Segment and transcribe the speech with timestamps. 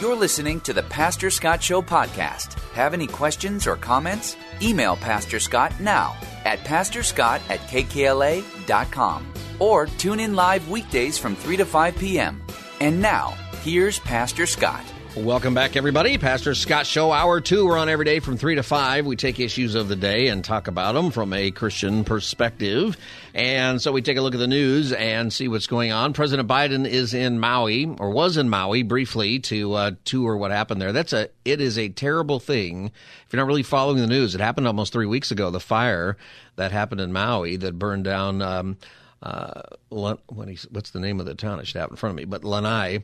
[0.00, 2.60] You're listening to the Pastor Scott Show podcast.
[2.74, 4.36] Have any questions or comments?
[4.60, 6.14] Email Pastor Scott now
[6.44, 12.42] at pastorscott at kkla.com or tune in live weekdays from 3 to 5 p.m.
[12.80, 13.30] And now,
[13.62, 14.84] here's Pastor Scott.
[15.16, 16.18] Welcome back, everybody.
[16.18, 17.64] Pastor Scott Show, Hour 2.
[17.64, 19.06] We're on every day from 3 to 5.
[19.06, 22.98] We take issues of the day and talk about them from a Christian perspective.
[23.32, 26.12] And so we take a look at the news and see what's going on.
[26.12, 30.82] President Biden is in Maui, or was in Maui briefly to uh, tour what happened
[30.82, 30.92] there.
[30.92, 32.92] That's a, it is a terrible thing.
[33.26, 35.50] If you're not really following the news, it happened almost three weeks ago.
[35.50, 36.18] The fire
[36.56, 38.76] that happened in Maui that burned down, um,
[39.22, 41.58] uh, what's the name of the town?
[41.58, 43.02] It should have in front of me, but Lanai.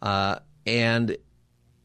[0.00, 1.16] Uh, and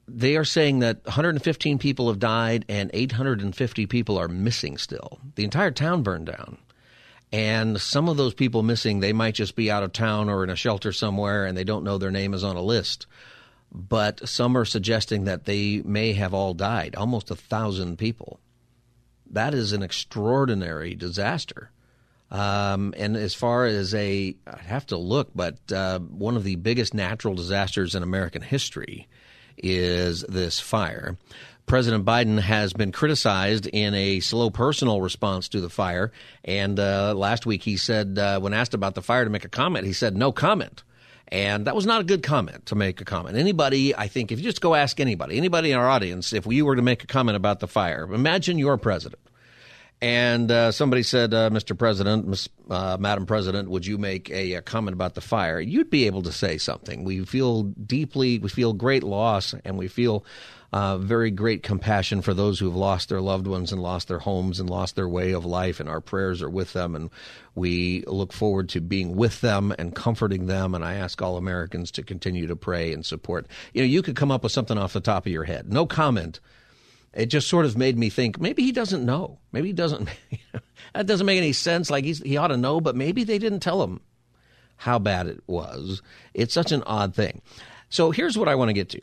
[0.08, 5.20] they are saying that 115 people have died and 850 people are missing still.
[5.36, 6.58] The entire town burned down.
[7.32, 10.50] And some of those people missing, they might just be out of town or in
[10.50, 13.08] a shelter somewhere and they don't know their name is on a list.
[13.72, 18.42] But some are suggesting that they may have all died, almost a thousand people.
[19.30, 21.72] That is an extraordinary disaster.
[22.32, 26.56] Um, and as far as a, I have to look, but uh, one of the
[26.56, 29.10] biggest natural disasters in American history
[29.58, 31.18] is this fire.
[31.66, 36.12] President Biden has been criticized in a slow personal response to the fire.
[36.44, 39.50] And uh, last week he said, uh, when asked about the fire to make a
[39.50, 40.84] comment, he said, no comment.
[41.28, 43.38] And that was not a good comment to make a comment.
[43.38, 46.66] Anybody, I think, if you just go ask anybody, anybody in our audience, if you
[46.66, 49.22] were to make a comment about the fire, imagine you're president
[50.02, 51.78] and uh, somebody said, uh, Mr.
[51.78, 55.60] President, Ms., uh, Madam President, would you make a, a, comment about the fire?
[55.60, 57.04] You'd be able to say something.
[57.04, 60.26] We feel deeply, we feel great loss, and we feel
[60.74, 64.18] uh, very great compassion for those who have lost their loved ones and lost their
[64.18, 65.80] homes and lost their way of life.
[65.80, 67.12] And our prayers are with them, and
[67.54, 70.74] we look forward to being with them and comforting them.
[70.74, 73.46] And I ask all Americans to continue to pray and support.
[73.74, 75.72] You know, you could come up with something off the top of your head.
[75.72, 76.40] No comment
[77.14, 79.40] it just sort of made me think maybe he doesn't know.
[79.52, 80.10] Maybe he doesn't.
[80.94, 81.90] that doesn't make any sense.
[81.90, 84.02] Like he ought to know, but maybe they didn't tell him
[84.78, 86.02] how bad it was.
[86.34, 87.42] It's such an odd thing.
[87.90, 89.02] So here's what I want to get to.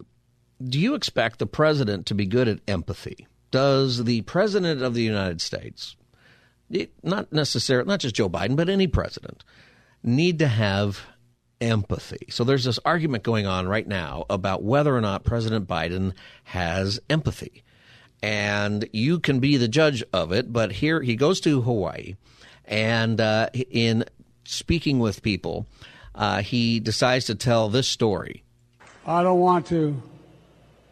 [0.66, 3.28] Do you expect the president to be good at empathy?
[3.50, 5.94] Does the president of the United States,
[7.02, 9.44] not necessarily, not just Joe Biden, but any president,
[10.02, 11.00] need to have
[11.60, 12.26] empathy?
[12.30, 16.12] So there's this argument going on right now about whether or not President Biden
[16.44, 17.62] has empathy
[18.22, 20.52] and you can be the judge of it.
[20.52, 22.16] But here he goes to Hawaii,
[22.64, 24.04] and uh, in
[24.44, 25.66] speaking with people,
[26.14, 28.42] uh, he decides to tell this story.
[29.06, 30.02] I don't want to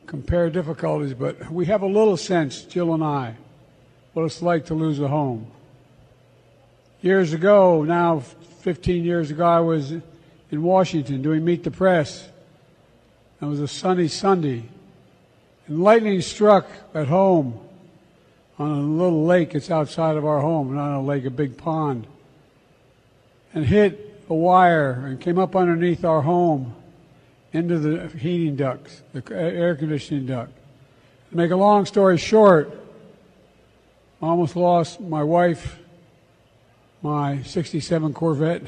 [0.06, 3.34] compare difficulties, but we have a little sense, Jill and I,
[4.12, 5.50] what it's like to lose a home.
[7.00, 12.28] Years ago, now 15 years ago, I was in Washington doing Meet the Press.
[13.40, 14.64] It was a sunny Sunday
[15.66, 17.60] and lightning struck at home
[18.58, 22.06] on a little lake that's outside of our home, not a lake, a big pond,
[23.52, 26.74] and hit a wire and came up underneath our home
[27.52, 30.52] into the heating ducts, the air conditioning duct.
[31.30, 32.70] To make a long story short,
[34.22, 35.78] I almost lost my wife,
[37.02, 38.62] my 67 Corvette,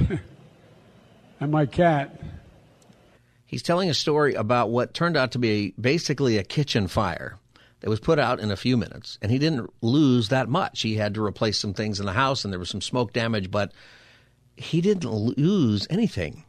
[1.40, 2.20] and my cat.
[3.48, 7.38] He's telling a story about what turned out to be basically a kitchen fire
[7.80, 9.18] that was put out in a few minutes.
[9.22, 10.82] And he didn't lose that much.
[10.82, 13.50] He had to replace some things in the house and there was some smoke damage,
[13.50, 13.72] but
[14.58, 16.44] he didn't lose anything.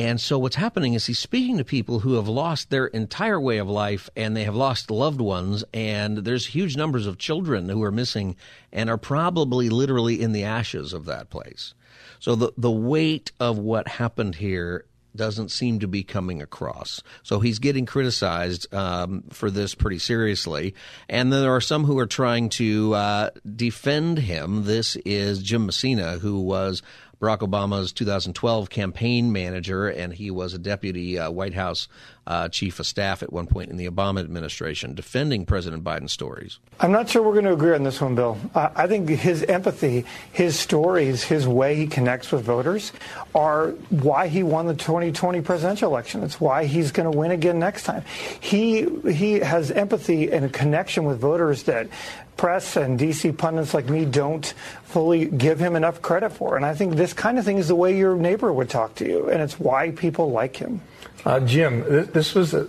[0.00, 3.58] And so what's happening is he's speaking to people who have lost their entire way
[3.58, 7.84] of life and they have lost loved ones and there's huge numbers of children who
[7.84, 8.34] are missing
[8.72, 11.74] and are probably literally in the ashes of that place.
[12.18, 17.02] So the the weight of what happened here doesn't seem to be coming across.
[17.22, 20.74] So he's getting criticized um, for this pretty seriously.
[21.08, 24.64] And then there are some who are trying to uh, defend him.
[24.64, 26.82] This is Jim Messina, who was
[27.22, 31.86] Barack Obama's 2012 campaign manager, and he was a deputy uh, White House
[32.26, 36.58] uh, chief of staff at one point in the Obama administration, defending President Biden's stories.
[36.78, 38.38] I'm not sure we're going to agree on this one, Bill.
[38.54, 42.92] Uh, I think his empathy, his stories, his way he connects with voters
[43.34, 46.22] are why he won the 2020 presidential election.
[46.22, 48.04] It's why he's going to win again next time.
[48.40, 51.88] He he has empathy and a connection with voters that
[52.36, 54.54] press and DC pundits like me don't
[54.84, 56.56] fully give him enough credit for.
[56.56, 59.06] And I think this kind of thing is the way your neighbor would talk to
[59.06, 60.80] you, and it's why people like him.
[61.24, 62.68] Uh, Jim, this was, a,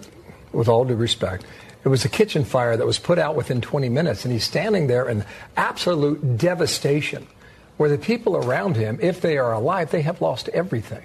[0.52, 1.46] with all due respect,
[1.84, 4.88] it was a kitchen fire that was put out within 20 minutes, and he's standing
[4.88, 5.26] there in
[5.58, 7.28] absolute devastation,
[7.78, 11.04] where the people around him, if they are alive, they have lost everything.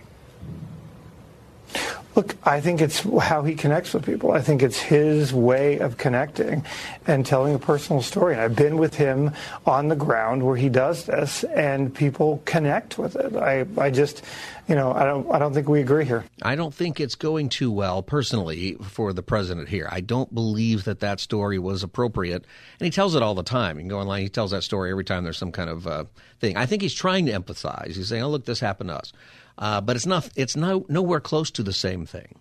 [2.14, 4.32] Look, I think it's how he connects with people.
[4.32, 6.64] I think it's his way of connecting
[7.06, 8.32] and telling a personal story.
[8.32, 9.32] And I've been with him
[9.64, 13.36] on the ground where he does this, and people connect with it.
[13.36, 14.24] I, I just,
[14.68, 16.24] you know, I don't, I don't think we agree here.
[16.42, 19.88] I don't think it's going too well personally for the president here.
[19.90, 22.44] I don't believe that that story was appropriate,
[22.78, 23.76] and he tells it all the time.
[23.76, 26.04] You can go online; he tells that story every time there's some kind of uh,
[26.40, 26.56] thing.
[26.56, 27.96] I think he's trying to empathize.
[27.96, 29.12] He's saying, "Oh, look, this happened to us."
[29.58, 30.28] uh, but it's not.
[30.36, 32.38] It's no nowhere close to the same thing.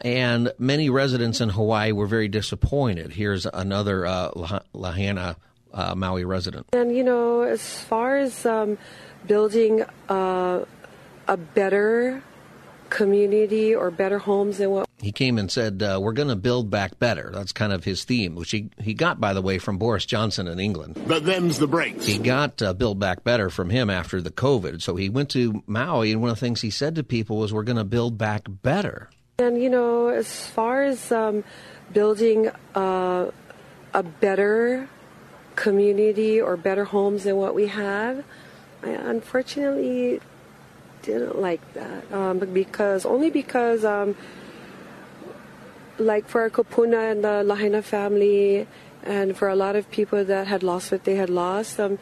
[0.00, 3.12] And many residents in Hawaii were very disappointed.
[3.12, 5.36] Here's another uh, Lahaina
[5.72, 6.66] uh, Maui resident.
[6.72, 8.78] And you know, as far as um,
[9.26, 10.64] building uh,
[11.28, 12.22] a better
[12.90, 16.70] community or better homes than what he came and said, uh, "We're going to build
[16.70, 19.76] back better." That's kind of his theme, which he he got, by the way, from
[19.76, 20.98] Boris Johnson in England.
[21.06, 22.06] But them's the breaks.
[22.06, 24.80] He got uh, "Build Back Better" from him after the COVID.
[24.80, 27.52] So he went to Maui, and one of the things he said to people was,
[27.52, 31.44] "We're going to build back better." And you know, as far as um,
[31.92, 33.30] building uh,
[33.92, 34.88] a better
[35.56, 38.24] community or better homes than what we have,
[38.82, 40.20] I unfortunately
[41.04, 43.84] didn't like that um, because only because.
[43.84, 44.16] Um,
[45.98, 48.66] like for our Kupuna and the Lahaina family,
[49.02, 51.98] and for a lot of people that had lost what they had lost, um,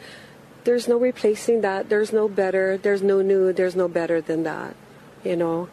[0.63, 1.89] there's no replacing that.
[1.89, 2.77] There's no better.
[2.77, 3.53] There's no new.
[3.53, 4.75] There's no better than that.
[5.23, 5.69] You know.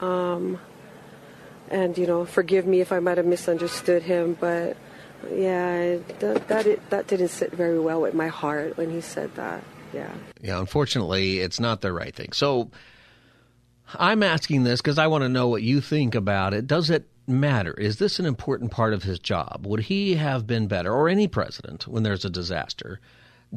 [0.00, 0.60] Um,
[1.70, 4.76] and you know, forgive me if I might have misunderstood him, but
[5.30, 9.64] yeah, that that, that didn't sit very well with my heart when he said that.
[9.92, 10.12] Yeah.
[10.42, 10.58] Yeah.
[10.58, 12.32] Unfortunately, it's not the right thing.
[12.32, 12.70] So.
[13.94, 16.66] I'm asking this because I want to know what you think about it.
[16.66, 17.72] Does it matter?
[17.72, 19.64] Is this an important part of his job?
[19.66, 23.00] Would he have been better, or any president, when there's a disaster?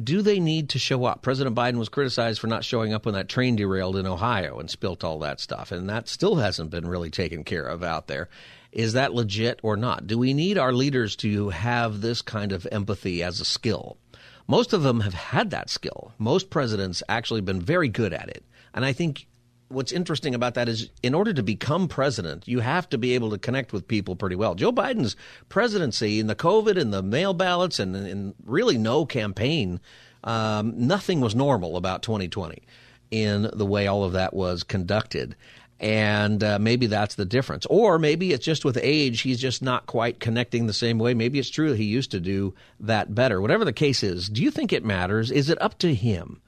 [0.02, 1.20] Do they need to show up?
[1.20, 4.70] President Biden was criticized for not showing up when that train derailed in Ohio and
[4.70, 8.30] spilt all that stuff, and that still hasn't been really taken care of out there.
[8.72, 10.06] Is that legit or not?
[10.06, 13.98] Do we need our leaders to have this kind of empathy as a skill?
[14.46, 16.12] Most of them have had that skill.
[16.18, 18.44] Most presidents actually been very good at it.
[18.74, 19.26] And I think
[19.68, 23.30] what's interesting about that is in order to become president, you have to be able
[23.30, 24.54] to connect with people pretty well.
[24.54, 25.16] Joe Biden's
[25.48, 29.80] presidency in the COVID and the mail ballots and, and really no campaign,
[30.24, 32.62] um, nothing was normal about 2020
[33.10, 35.36] in the way all of that was conducted.
[35.82, 37.66] And uh, maybe that's the difference.
[37.66, 41.12] Or maybe it's just with age, he's just not quite connecting the same way.
[41.12, 43.40] Maybe it's true that he used to do that better.
[43.40, 45.32] Whatever the case is, do you think it matters?
[45.32, 46.40] Is it up to him?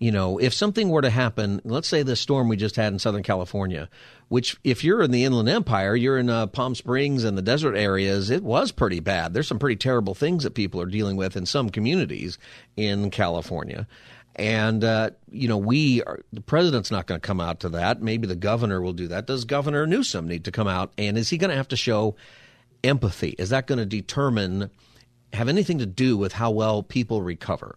[0.00, 2.98] you know, if something were to happen, let's say the storm we just had in
[2.98, 3.90] Southern California,
[4.28, 7.76] which if you're in the Inland Empire, you're in uh, Palm Springs and the desert
[7.76, 9.34] areas, it was pretty bad.
[9.34, 12.38] There's some pretty terrible things that people are dealing with in some communities
[12.78, 13.86] in California.
[14.40, 18.00] And, uh, you know, we are, the president's not going to come out to that.
[18.00, 19.26] Maybe the governor will do that.
[19.26, 20.94] Does Governor Newsom need to come out?
[20.96, 22.16] And is he going to have to show
[22.82, 23.34] empathy?
[23.38, 24.70] Is that going to determine,
[25.34, 27.76] have anything to do with how well people recover?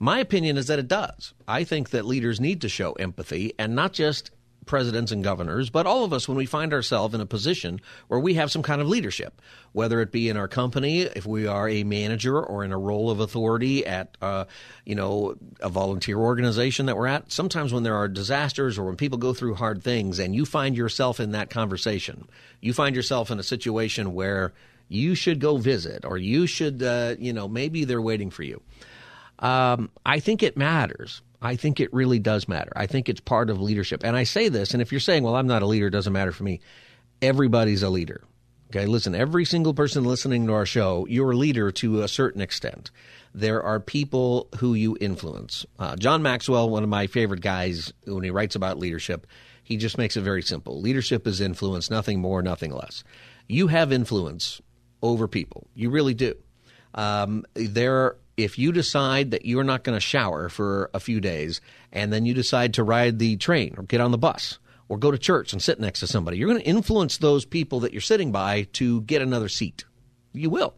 [0.00, 1.32] My opinion is that it does.
[1.46, 4.32] I think that leaders need to show empathy and not just
[4.66, 8.20] presidents and governors, but all of us when we find ourselves in a position where
[8.20, 9.40] we have some kind of leadership,
[9.72, 13.10] whether it be in our company, if we are a manager or in a role
[13.10, 14.44] of authority at, uh,
[14.84, 17.32] you know, a volunteer organization that we're at.
[17.32, 20.76] Sometimes when there are disasters or when people go through hard things and you find
[20.76, 22.28] yourself in that conversation,
[22.60, 24.52] you find yourself in a situation where
[24.88, 28.60] you should go visit or you should, uh, you know, maybe they're waiting for you.
[29.38, 31.22] Um, I think it matters.
[31.42, 32.72] I think it really does matter.
[32.76, 34.04] I think it's part of leadership.
[34.04, 36.12] And I say this, and if you're saying, well, I'm not a leader, it doesn't
[36.12, 36.60] matter for me,
[37.22, 38.22] everybody's a leader.
[38.70, 42.40] Okay, listen, every single person listening to our show, you're a leader to a certain
[42.40, 42.92] extent.
[43.34, 45.66] There are people who you influence.
[45.78, 49.26] Uh, John Maxwell, one of my favorite guys, when he writes about leadership,
[49.64, 50.80] he just makes it very simple.
[50.80, 53.02] Leadership is influence, nothing more, nothing less.
[53.48, 54.60] You have influence
[55.02, 55.66] over people.
[55.74, 56.36] You really do.
[56.94, 61.60] Um, there if you decide that you're not going to shower for a few days
[61.92, 65.10] and then you decide to ride the train or get on the bus or go
[65.10, 68.00] to church and sit next to somebody, you're going to influence those people that you're
[68.00, 69.84] sitting by to get another seat.
[70.32, 70.74] You will.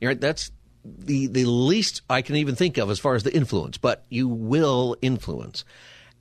[0.00, 0.20] Right?
[0.20, 0.50] That's
[0.84, 4.28] the the least I can even think of as far as the influence, but you
[4.28, 5.64] will influence.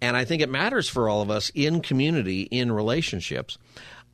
[0.02, 3.58] And I think it matters for all of us in community, in relationships.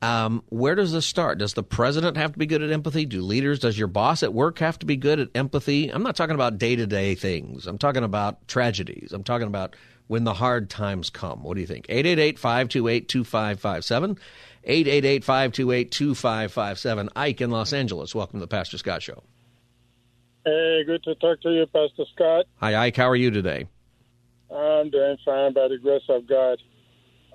[0.00, 1.38] Um, where does this start?
[1.38, 3.04] Does the president have to be good at empathy?
[3.04, 5.88] Do leaders, does your boss at work have to be good at empathy?
[5.88, 7.66] I'm not talking about day to day things.
[7.66, 9.12] I'm talking about tragedies.
[9.12, 9.74] I'm talking about
[10.06, 11.42] when the hard times come.
[11.42, 11.86] What do you think?
[11.88, 14.18] 888 528 2557.
[14.64, 17.08] 888 528 2557.
[17.16, 18.14] Ike in Los Angeles.
[18.14, 19.22] Welcome to the Pastor Scott Show.
[20.44, 22.46] Hey, good to talk to you, Pastor Scott.
[22.56, 22.96] Hi, Ike.
[22.96, 23.66] How are you today?
[24.50, 26.58] I'm doing fine by the grace of God.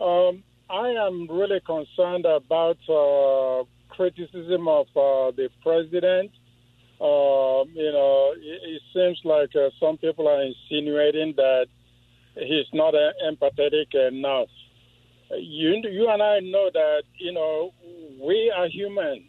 [0.01, 6.31] Um, I am really concerned about uh, criticism of uh, the president.
[7.01, 11.67] Uh, you know, it, it seems like uh, some people are insinuating that
[12.35, 14.47] he's not uh, empathetic enough.
[15.31, 17.73] You, you and I know that you know
[18.21, 19.25] we are human,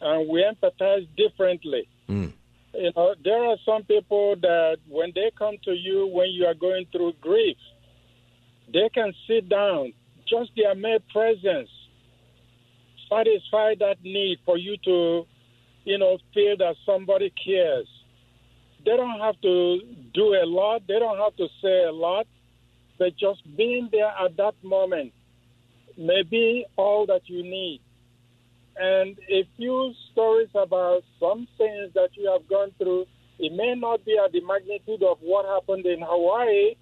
[0.00, 1.88] and we empathize differently.
[2.08, 2.32] Mm.
[2.74, 6.54] You know, there are some people that when they come to you when you are
[6.54, 7.56] going through grief,
[8.72, 9.92] they can sit down
[10.32, 11.68] just their mere presence
[13.08, 15.26] satisfy that need for you to,
[15.84, 17.88] you know, feel that somebody cares.
[18.84, 19.80] They don't have to
[20.14, 20.82] do a lot.
[20.88, 22.26] They don't have to say a lot.
[22.98, 25.12] But just being there at that moment
[25.98, 27.80] may be all that you need.
[28.76, 33.04] And a few stories about some things that you have gone through,
[33.38, 36.74] it may not be at the magnitude of what happened in Hawaii,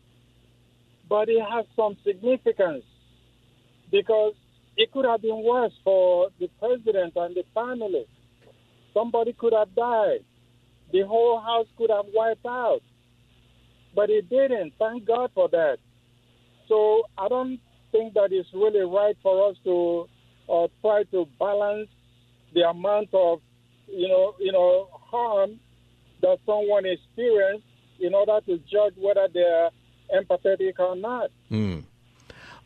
[1.08, 2.84] but it has some significance
[3.90, 4.34] because
[4.76, 8.06] it could have been worse for the president and the family.
[8.94, 10.24] Somebody could have died.
[10.92, 12.80] The whole house could have wiped out.
[13.94, 14.72] But it didn't.
[14.78, 15.78] Thank God for that.
[16.68, 17.60] So I don't
[17.92, 20.08] think that it's really right for us to
[20.48, 21.88] uh, try to balance
[22.54, 23.40] the amount of,
[23.88, 25.58] you know, you know, harm
[26.22, 27.66] that someone experienced
[28.00, 29.70] in order to judge whether they're
[30.14, 31.30] empathetic or not.
[31.50, 31.84] Mm.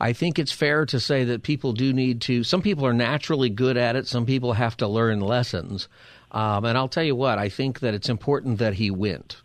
[0.00, 2.42] I think it's fair to say that people do need to.
[2.42, 4.06] Some people are naturally good at it.
[4.06, 5.88] Some people have to learn lessons.
[6.30, 9.40] Um, and I'll tell you what, I think that it's important that he went.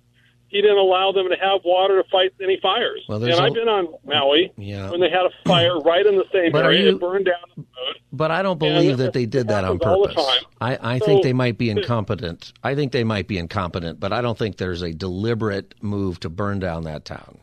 [0.47, 3.03] he didn't allow them to have water to fight any fires.
[3.09, 4.89] Well, and I've been on Maui yeah.
[4.89, 6.83] when they had a fire right in the same but area.
[6.83, 7.95] You, it burned down the road.
[8.11, 10.15] But I don't believe that they did that on purpose.
[10.61, 12.53] I, I so, think they might be incompetent.
[12.63, 16.29] I think they might be incompetent, but I don't think there's a deliberate move to
[16.29, 17.39] burn down that town.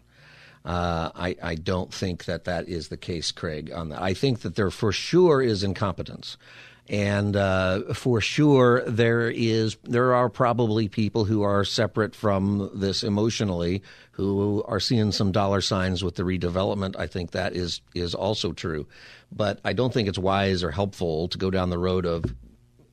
[0.64, 3.72] Uh, I, I don't think that that is the case, Craig.
[3.72, 6.36] On that, I think that there for sure is incompetence,
[6.88, 13.02] and uh, for sure there is there are probably people who are separate from this
[13.02, 16.94] emotionally who are seeing some dollar signs with the redevelopment.
[16.96, 18.86] I think that is is also true,
[19.32, 22.24] but I don't think it's wise or helpful to go down the road of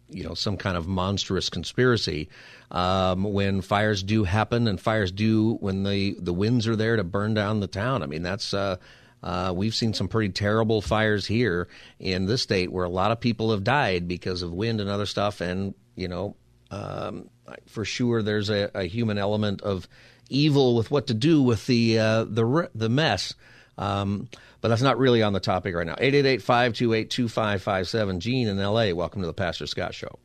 [0.10, 2.30] you know some kind of monstrous conspiracy
[2.72, 7.04] um, when fires do happen and fires do when the the winds are there to
[7.04, 8.04] burn down the town.
[8.04, 8.54] I mean that's.
[8.54, 8.78] Uh,
[9.22, 11.68] uh, we've seen some pretty terrible fires here
[12.00, 15.06] in this state where a lot of people have died because of wind and other
[15.06, 15.42] stuff.
[15.42, 16.36] And, you know,
[16.72, 17.30] um,
[17.66, 19.90] for sure there's a, a, human element of
[20.30, 23.34] evil with what to do with the, uh, the, the mess.
[23.80, 24.30] Um,
[24.62, 25.96] but that's not really on the topic right now.
[25.96, 28.20] 888-528-2557.
[28.20, 30.20] Gene in L.A., welcome to the Pastor Scott Show.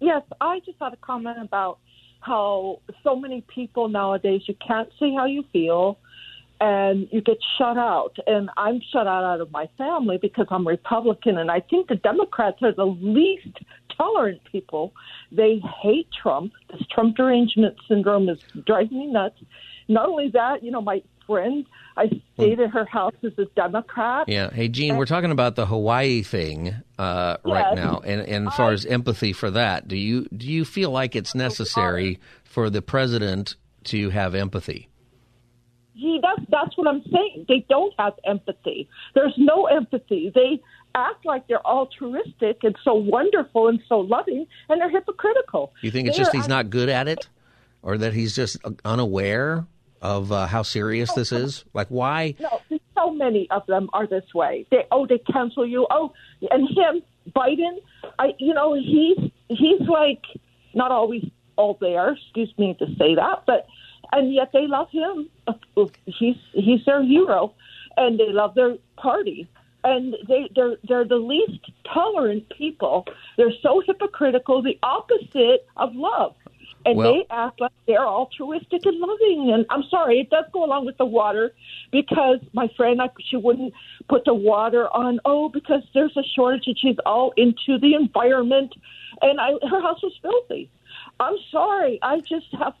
[0.00, 1.78] Yes, I just had a comment about
[2.20, 5.98] how so many people nowadays, you can't say how you feel
[6.60, 8.16] and you get shut out.
[8.26, 11.96] And I'm shut out out of my family because I'm Republican, and I think the
[11.96, 13.58] Democrats are the least
[13.96, 14.94] tolerant people.
[15.30, 16.52] They hate Trump.
[16.70, 19.36] This Trump derangement syndrome is driving me nuts.
[19.86, 21.64] Not only that, you know, my friend,
[21.96, 24.28] I stayed at her house as a Democrat.
[24.28, 24.50] Yeah.
[24.50, 28.72] Hey, Gene, we're talking about the Hawaii thing uh, right now, and, and as far
[28.72, 33.54] as empathy for that, do you do you feel like it's necessary for the president
[33.84, 34.88] to have empathy?
[35.94, 37.46] Gee, that's that's what I'm saying.
[37.48, 38.88] They don't have empathy.
[39.14, 40.32] There's no empathy.
[40.34, 40.60] They
[40.94, 45.72] act like they're altruistic and so wonderful and so loving, and they're hypocritical.
[45.82, 47.28] You think it's They just he's not good at it,
[47.82, 49.66] or that he's just unaware
[50.02, 51.64] of uh, how serious this is?
[51.74, 52.34] Like, why?
[52.40, 52.60] No,
[52.96, 54.66] so many of them are this way.
[54.70, 55.86] They oh they cancel you.
[55.90, 56.12] Oh,
[56.50, 57.02] and him
[57.34, 57.78] Biden.
[58.18, 60.24] I you know he's he's like
[60.74, 61.24] not always
[61.56, 62.12] all there.
[62.12, 63.66] Excuse me to say that, but
[64.12, 65.28] and yet they love him.
[66.06, 67.54] He's he's their hero,
[67.96, 69.48] and they love their party.
[69.84, 73.04] And they they're they're the least tolerant people.
[73.36, 74.62] They're so hypocritical.
[74.62, 76.34] The opposite of love.
[76.86, 79.50] And Well- they act like they're altruistic and loving.
[79.52, 81.52] And I'm sorry, it does go along with the water
[81.90, 83.74] because my friend, I, she wouldn't
[84.08, 85.20] put the water on.
[85.24, 88.74] Oh, because there's a shortage, and she's all into the environment,
[89.22, 90.70] and I, her house was filthy.
[91.20, 92.74] I'm sorry, I just have.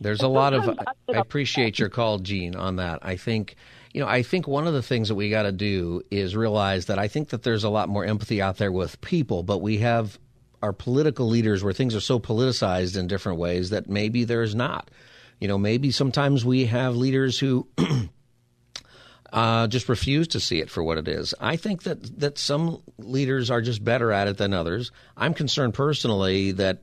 [0.00, 0.68] There's a lot of.
[0.68, 3.00] I- I appreciate your call, Gene, on that.
[3.02, 3.56] I think,
[3.92, 6.86] you know, I think one of the things that we got to do is realize
[6.86, 9.78] that I think that there's a lot more empathy out there with people, but we
[9.78, 10.18] have
[10.62, 14.90] our political leaders where things are so politicized in different ways that maybe there's not.
[15.38, 17.66] You know, maybe sometimes we have leaders who
[19.32, 21.34] uh, just refuse to see it for what it is.
[21.40, 24.92] I think that that some leaders are just better at it than others.
[25.16, 26.82] I'm concerned personally that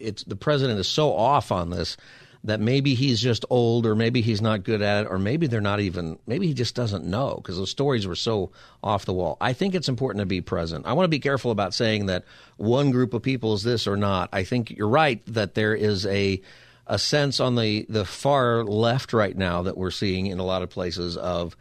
[0.00, 1.96] it's the president is so off on this
[2.44, 5.60] that maybe he's just old or maybe he's not good at it or maybe they're
[5.60, 8.50] not even maybe he just doesn't know because those stories were so
[8.82, 9.36] off the wall.
[9.40, 10.86] I think it's important to be present.
[10.86, 12.24] I want to be careful about saying that
[12.56, 14.28] one group of people is this or not.
[14.32, 16.40] I think you're right that there is a
[16.86, 20.62] a sense on the the far left right now that we're seeing in a lot
[20.62, 21.56] of places of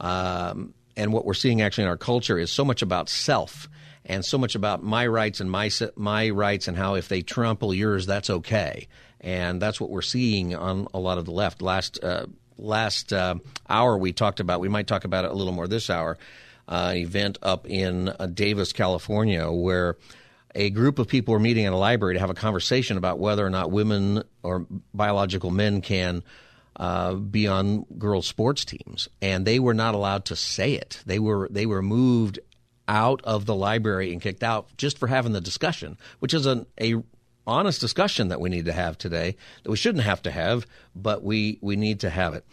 [0.00, 3.68] um, and what we're seeing actually in our culture is so much about self
[4.04, 7.72] and so much about my rights and my my rights and how if they trample
[7.72, 8.88] yours that's okay
[9.24, 12.26] and that's what we're seeing on a lot of the left last uh,
[12.56, 13.34] last uh,
[13.68, 16.16] hour we talked about we might talk about it a little more this hour
[16.68, 19.96] uh, event up in uh, Davis California where
[20.54, 23.44] a group of people were meeting in a library to have a conversation about whether
[23.44, 26.22] or not women or biological men can
[26.76, 31.02] uh, be on girls' sports teams, and they were not allowed to say it.
[31.06, 32.38] They were they were moved
[32.86, 36.66] out of the library and kicked out just for having the discussion, which is an
[36.80, 36.96] a
[37.46, 41.22] honest discussion that we need to have today that we shouldn't have to have, but
[41.22, 42.44] we we need to have it.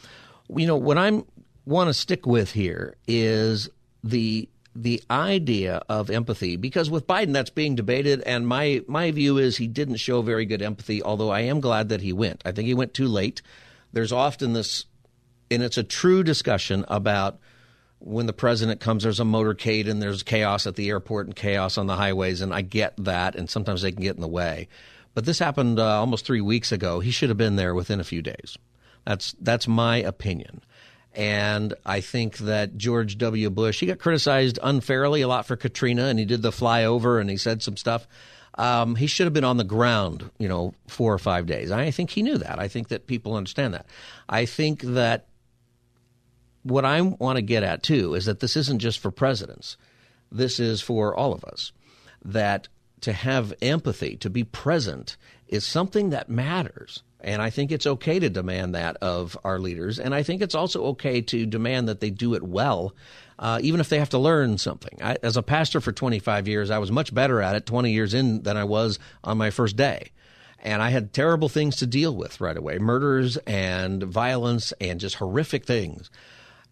[0.55, 1.25] You know what I'm
[1.65, 3.69] want to stick with here is
[4.03, 9.37] the the idea of empathy because with Biden that's being debated and my my view
[9.37, 12.41] is he didn't show very good empathy although I am glad that he went.
[12.45, 13.41] I think he went too late.
[13.93, 14.85] There's often this
[15.49, 17.39] and it's a true discussion about
[18.03, 21.77] when the president comes there's a motorcade and there's chaos at the airport and chaos
[21.77, 24.67] on the highways and I get that and sometimes they can get in the way.
[25.13, 26.99] But this happened uh, almost 3 weeks ago.
[26.99, 28.57] He should have been there within a few days.
[29.05, 30.61] That's that's my opinion.
[31.13, 33.49] And I think that George W.
[33.49, 37.29] Bush, he got criticized unfairly a lot for Katrina, and he did the flyover and
[37.29, 38.07] he said some stuff.
[38.57, 41.71] Um, he should have been on the ground, you know, four or five days.
[41.71, 42.59] I think he knew that.
[42.59, 43.85] I think that people understand that.
[44.29, 45.25] I think that
[46.63, 49.77] what I want to get at too is that this isn't just for presidents.
[50.31, 51.71] This is for all of us.
[52.23, 52.67] That
[53.01, 57.03] to have empathy, to be present, is something that matters.
[57.19, 59.99] And I think it's okay to demand that of our leaders.
[59.99, 62.95] And I think it's also okay to demand that they do it well,
[63.37, 64.99] uh, even if they have to learn something.
[65.01, 68.13] I, as a pastor for 25 years, I was much better at it 20 years
[68.13, 70.11] in than I was on my first day.
[70.59, 75.15] And I had terrible things to deal with right away murders and violence and just
[75.15, 76.09] horrific things.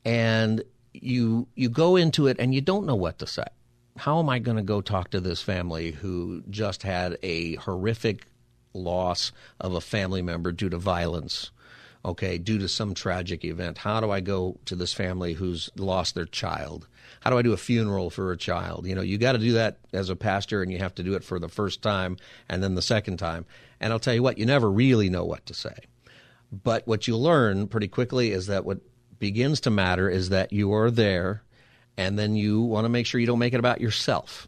[0.06, 3.46] And you, you go into it and you don't know what to say.
[3.98, 8.26] How am I going to go talk to this family who just had a horrific
[8.74, 11.52] loss of a family member due to violence,
[12.06, 13.80] okay, due to some tragic event.
[13.80, 16.88] How do I go to this family who's lost their child?
[17.22, 18.88] How do I do a funeral for a child?
[18.88, 21.14] You know, you got to do that as a pastor and you have to do
[21.16, 23.46] it for the first time and then the second time.
[23.80, 25.76] And I'll tell you what, you never really know what to say.
[26.52, 28.80] But what you learn pretty quickly is that what
[29.20, 31.44] begins to matter is that you are there
[31.98, 34.48] and then you want to make sure you don't make it about yourself.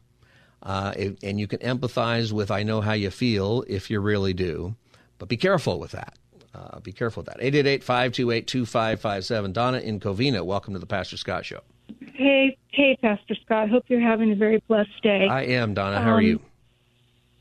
[0.63, 4.75] Uh, and you can empathize with I know how you feel if you really do,
[5.17, 6.15] but be careful with that.
[6.53, 7.37] Uh, be careful with that.
[7.41, 9.51] 888 528 2557.
[9.53, 11.61] Donna in Covina, welcome to the Pastor Scott Show.
[12.13, 13.69] Hey, hey, Pastor Scott.
[13.69, 15.27] Hope you're having a very blessed day.
[15.27, 15.99] I am, Donna.
[16.01, 16.41] How are Um, you?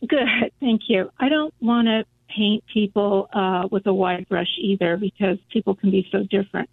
[0.06, 0.26] Good,
[0.60, 1.10] thank you.
[1.18, 5.90] I don't want to paint people uh, with a wide brush either because people can
[5.90, 6.70] be so different.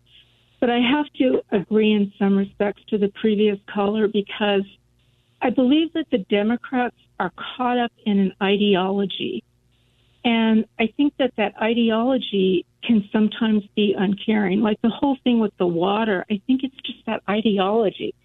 [0.60, 4.64] But I have to agree in some respects to the previous caller because
[5.42, 9.44] I believe that the Democrats are caught up in an ideology.
[10.24, 14.62] And I think that that ideology can sometimes be uncaring.
[14.62, 18.16] Like the whole thing with the water, I think it's just that ideology,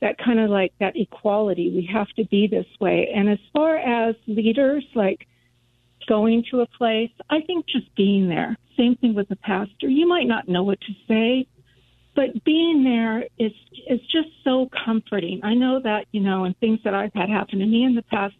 [0.00, 1.70] that kind of like that equality.
[1.70, 3.10] We have to be this way.
[3.14, 5.26] And as far as leaders, like
[6.06, 8.56] going to a place, I think just being there.
[8.76, 9.88] Same thing with the pastor.
[9.88, 11.46] You might not know what to say,
[12.14, 13.52] but being there is
[13.88, 15.40] is just so comforting.
[15.42, 18.02] I know that you know, and things that I've had happen to me in the
[18.02, 18.34] past.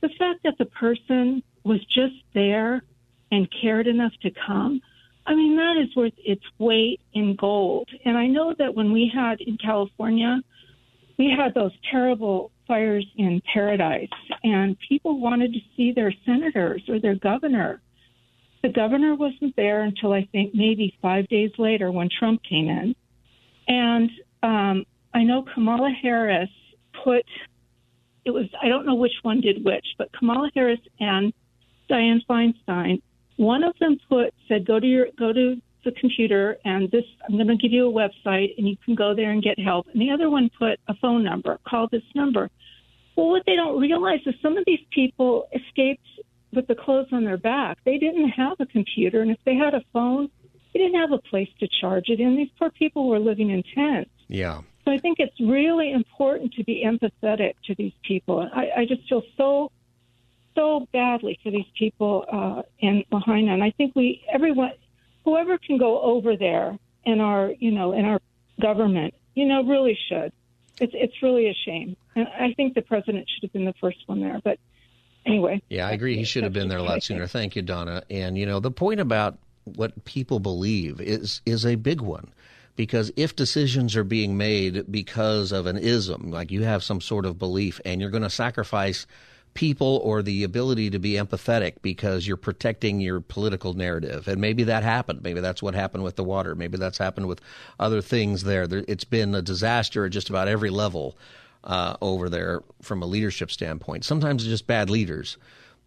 [0.00, 2.82] The fact that the person was just there
[3.30, 4.80] and cared enough to come,
[5.26, 7.88] I mean, that is worth its weight in gold.
[8.04, 10.42] And I know that when we had in California,
[11.18, 14.08] we had those terrible fires in Paradise,
[14.42, 17.80] and people wanted to see their senators or their governor.
[18.62, 22.94] The governor wasn't there until I think maybe five days later when Trump came in.
[23.68, 24.10] And
[24.42, 26.50] um, I know Kamala Harris
[27.04, 27.24] put
[28.24, 31.32] it was I don't know which one did which, but Kamala Harris and
[31.90, 33.02] Dianne Feinstein,
[33.36, 37.36] one of them put said go to your go to the computer and this I'm
[37.36, 39.86] going to give you a website and you can go there and get help.
[39.92, 42.48] And the other one put a phone number, call this number.
[43.16, 46.06] Well, what they don't realize is some of these people escaped
[46.54, 47.78] with the clothes on their back.
[47.84, 50.30] They didn't have a computer, and if they had a phone,
[50.72, 52.36] they didn't have a place to charge it in.
[52.36, 54.10] These poor people were living in tents.
[54.28, 54.62] Yeah.
[54.84, 58.48] So I think it's really important to be empathetic to these people.
[58.52, 59.70] I, I just feel so,
[60.54, 64.72] so badly for these people uh, in Lahaina, and I think we, everyone,
[65.24, 68.20] whoever can go over there in our, you know, in our
[68.60, 70.32] government, you know, really should.
[70.80, 73.98] It's it's really a shame, and I think the president should have been the first
[74.06, 74.40] one there.
[74.42, 74.58] But
[75.26, 75.62] anyway.
[75.68, 76.16] Yeah, I agree.
[76.16, 77.26] He should have been there a lot sooner.
[77.26, 78.02] Thank you, Donna.
[78.10, 82.32] And you know, the point about what people believe is is a big one
[82.76, 87.26] because if decisions are being made because of an ism, like you have some sort
[87.26, 89.06] of belief and you're going to sacrifice
[89.54, 94.26] people or the ability to be empathetic because you're protecting your political narrative.
[94.26, 95.22] And maybe that happened.
[95.22, 96.54] Maybe that's what happened with the water.
[96.54, 97.42] Maybe that's happened with
[97.78, 98.66] other things there.
[98.70, 101.18] It's been a disaster at just about every level
[101.64, 104.04] uh, over there from a leadership standpoint.
[104.04, 105.36] Sometimes it's just bad leaders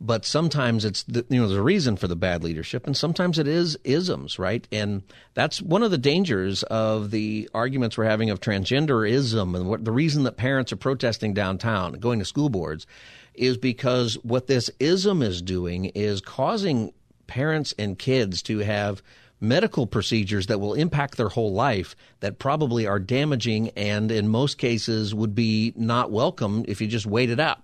[0.02, 3.40] but sometimes it's the, you know there's a reason for the bad leadership and sometimes
[3.40, 5.04] it is isms right and
[5.34, 9.92] that's one of the dangers of the arguments we're having of transgenderism and what the
[9.92, 12.86] reason that parents are protesting downtown going to school boards
[13.34, 16.92] is because what this ism is doing is causing
[17.28, 19.02] parents and kids to have
[19.42, 24.58] medical procedures that will impact their whole life that probably are damaging and in most
[24.58, 27.60] cases would be not welcome if you just wait it out.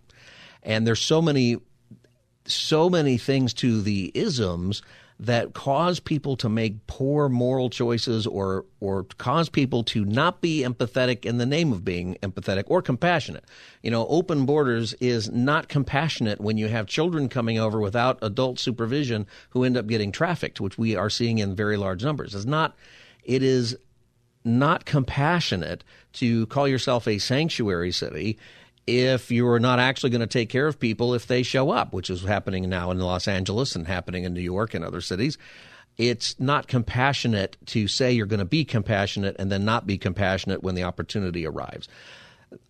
[0.64, 1.58] And there's so many
[2.46, 4.82] so many things to the isms
[5.22, 10.64] that cause people to make poor moral choices or or cause people to not be
[10.64, 13.46] empathetic in the name of being empathetic or compassionate.
[13.84, 18.58] You know, open borders is not compassionate when you have children coming over without adult
[18.58, 22.34] supervision who end up getting trafficked, which we are seeing in very large numbers.
[22.34, 22.76] It's not
[23.24, 23.78] it is
[24.44, 28.40] not compassionate to call yourself a sanctuary city
[28.88, 32.10] if you're not actually going to take care of people if they show up, which
[32.10, 35.38] is happening now in Los Angeles and happening in New York and other cities.
[35.98, 40.64] It's not compassionate to say you're going to be compassionate and then not be compassionate
[40.64, 41.88] when the opportunity arrives.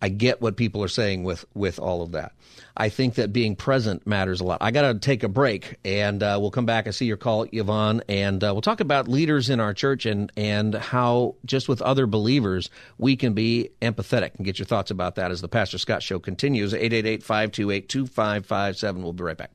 [0.00, 2.32] I get what people are saying with with all of that.
[2.76, 4.58] I think that being present matters a lot.
[4.60, 6.86] I got to take a break, and uh, we'll come back.
[6.86, 10.32] I see your call, Yvonne, and uh, we'll talk about leaders in our church and
[10.36, 15.14] and how just with other believers we can be empathetic and get your thoughts about
[15.16, 16.72] that as the Pastor Scott Show continues.
[16.72, 19.02] 888-528-2557.
[19.02, 19.50] We'll be right back.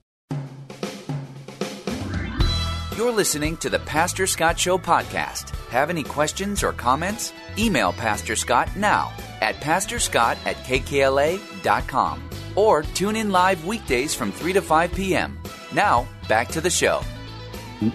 [2.97, 5.55] You're listening to the Pastor Scott Show podcast.
[5.67, 7.31] Have any questions or comments?
[7.55, 14.53] Email Pastor Scott now at pastorscott at kkla.com or tune in live weekdays from 3
[14.53, 15.37] to 5 p.m.
[15.75, 17.01] Now, back to the show.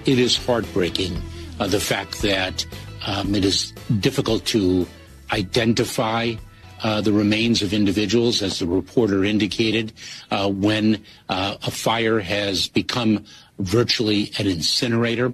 [0.05, 1.21] It is heartbreaking
[1.59, 2.65] uh, the fact that
[3.05, 4.87] um, it is difficult to
[5.33, 6.35] identify
[6.83, 9.93] uh, the remains of individuals, as the reporter indicated,
[10.31, 13.25] uh, when uh, a fire has become
[13.59, 15.33] virtually an incinerator.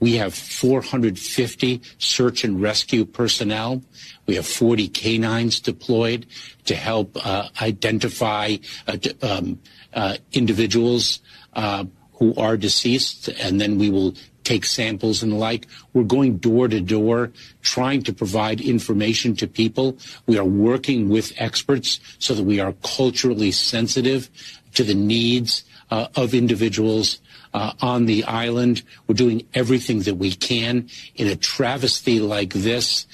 [0.00, 3.82] We have 450 search and rescue personnel.
[4.26, 6.26] We have 40 canines deployed
[6.66, 9.58] to help uh, identify uh, um,
[9.92, 11.20] uh, individuals
[11.54, 15.66] uh, who are deceased, and then we will take samples and the like.
[15.92, 19.98] We're going door to door, trying to provide information to people.
[20.26, 24.30] We are working with experts so that we are culturally sensitive
[24.74, 27.20] to the needs uh, of individuals
[27.54, 28.82] uh, on the island.
[29.06, 33.06] We're doing everything that we can in a travesty like this.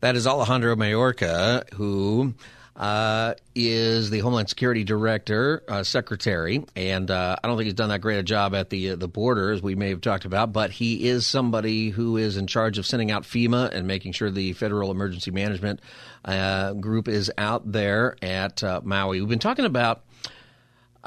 [0.00, 2.34] That is Alejandro Mayorkas, who
[2.76, 7.88] uh, is the Homeland Security Director, uh, Secretary, and uh, I don't think he's done
[7.88, 10.52] that great a job at the the border as we may have talked about.
[10.52, 14.30] But he is somebody who is in charge of sending out FEMA and making sure
[14.30, 15.80] the Federal Emergency Management
[16.26, 19.20] uh, Group is out there at uh, Maui.
[19.20, 20.04] We've been talking about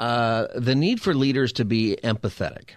[0.00, 2.70] the need for leaders to be empathetic.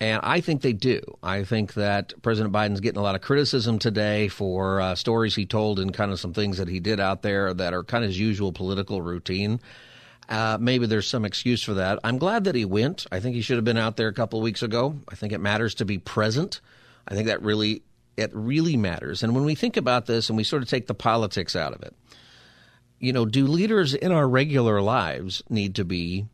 [0.00, 1.00] And I think they do.
[1.22, 5.46] I think that President Biden's getting a lot of criticism today for uh, stories he
[5.46, 8.08] told and kind of some things that he did out there that are kind of
[8.08, 9.60] his usual political routine.
[10.28, 12.00] Uh, maybe there's some excuse for that.
[12.02, 13.06] I'm glad that he went.
[13.12, 14.96] I think he should have been out there a couple weeks ago.
[15.08, 16.60] I think it matters to be present.
[17.06, 17.82] I think that really
[18.16, 19.22] it really matters.
[19.22, 21.82] And when we think about this and we sort of take the politics out of
[21.82, 21.94] it,
[23.04, 26.26] you know, do leaders in our regular lives need to be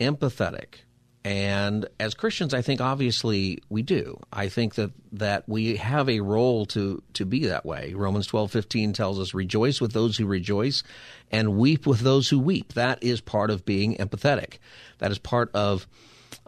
[0.00, 0.80] empathetic?
[1.26, 4.20] And as Christians, I think obviously we do.
[4.30, 7.94] I think that, that we have a role to, to be that way.
[7.94, 10.82] Romans twelve fifteen tells us, rejoice with those who rejoice
[11.30, 12.74] and weep with those who weep.
[12.74, 14.58] That is part of being empathetic.
[14.98, 15.86] That is part of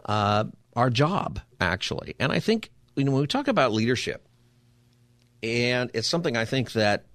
[0.05, 0.43] uh,
[0.75, 2.13] our job, actually.
[2.19, 4.27] And I think, you know, when we talk about leadership,
[5.41, 7.05] and it's something I think that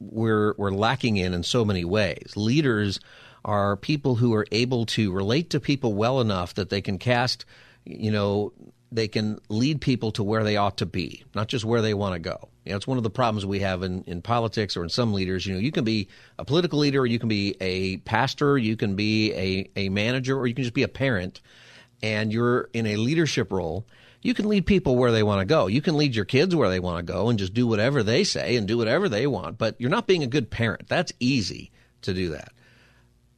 [0.00, 2.32] we're, we're lacking in in so many ways.
[2.36, 2.98] Leaders
[3.44, 7.44] are people who are able to relate to people well enough that they can cast,
[7.84, 8.52] you know,
[8.92, 12.14] they can lead people to where they ought to be, not just where they want
[12.14, 12.48] to go.
[12.64, 15.12] You know, it's one of the problems we have in, in politics or in some
[15.12, 15.46] leaders.
[15.46, 16.08] You know, you can be
[16.38, 20.46] a political leader, you can be a pastor, you can be a, a manager, or
[20.46, 21.40] you can just be a parent,
[22.02, 23.86] and you're in a leadership role.
[24.22, 25.66] You can lead people where they want to go.
[25.66, 28.24] You can lead your kids where they want to go and just do whatever they
[28.24, 29.56] say and do whatever they want.
[29.56, 30.88] But you're not being a good parent.
[30.88, 31.70] That's easy
[32.02, 32.52] to do that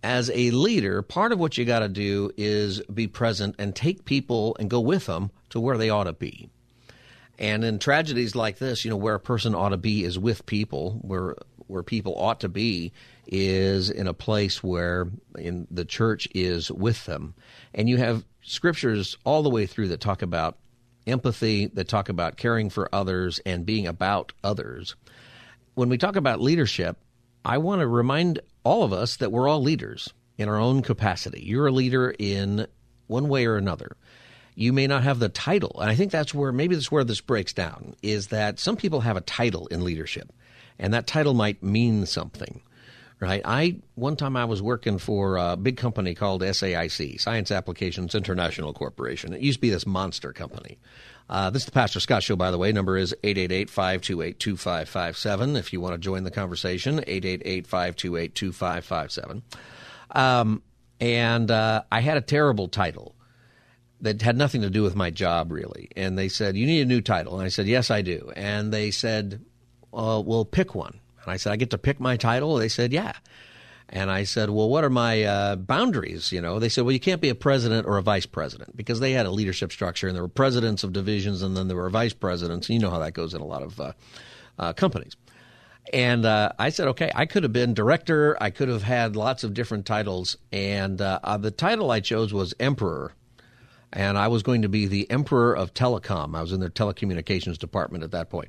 [0.03, 4.05] as a leader, part of what you got to do is be present and take
[4.05, 6.49] people and go with them to where they ought to be.
[7.39, 10.47] And in tragedies like this, you know, where a person ought to be is with
[10.47, 11.37] people, where
[11.69, 12.93] where people ought to be
[13.27, 17.35] is in a place where in the church is with them.
[17.73, 20.59] And you have scriptures all the way through that talk about
[21.07, 24.95] empathy, that talk about caring for others and being about others.
[25.75, 26.99] When we talk about leadership,
[27.45, 31.43] I want to remind all of us that we're all leaders in our own capacity.
[31.45, 32.67] You're a leader in
[33.07, 33.97] one way or another.
[34.55, 37.21] You may not have the title, and I think that's where maybe that's where this
[37.21, 37.95] breaks down.
[38.03, 40.31] Is that some people have a title in leadership,
[40.79, 42.61] and that title might mean something,
[43.23, 43.41] right?
[43.45, 48.73] I one time I was working for a big company called SAIC, Science Applications International
[48.73, 49.33] Corporation.
[49.33, 50.81] It used to be this monster company.
[51.31, 52.73] Uh, this is the Pastor Scott Show, by the way.
[52.73, 59.43] Number is 888-528-2557 if you want to join the conversation, 888-528-2557.
[60.11, 60.65] Um,
[61.01, 63.15] and uh, I had a terrible title
[64.01, 65.91] that had nothing to do with my job, really.
[65.97, 67.39] And they said, you need a new title.
[67.39, 68.33] And I said, yes, I do.
[68.35, 69.45] And they said,
[69.95, 70.99] uh, well, pick one.
[71.23, 72.57] And I said, I get to pick my title?
[72.57, 73.13] They said, yeah.
[73.89, 76.33] And I said, well, what are my uh, boundaries?
[76.33, 79.01] You know, they said, well, you can't be a president or a vice president because
[79.01, 81.91] they had a leadership structure and there were presidents of divisions and then there were
[81.91, 82.71] vice presidents.
[82.71, 83.93] You know how that goes in a lot of uh,
[84.59, 85.15] uh, companies.
[85.93, 88.37] And uh, I said, okay, I could have been director.
[88.41, 90.39] I could have had lots of different titles.
[90.53, 93.13] And uh, uh, the title I chose was emperor.
[93.93, 96.35] And I was going to be the emperor of telecom.
[96.35, 98.49] I was in their telecommunications department at that point.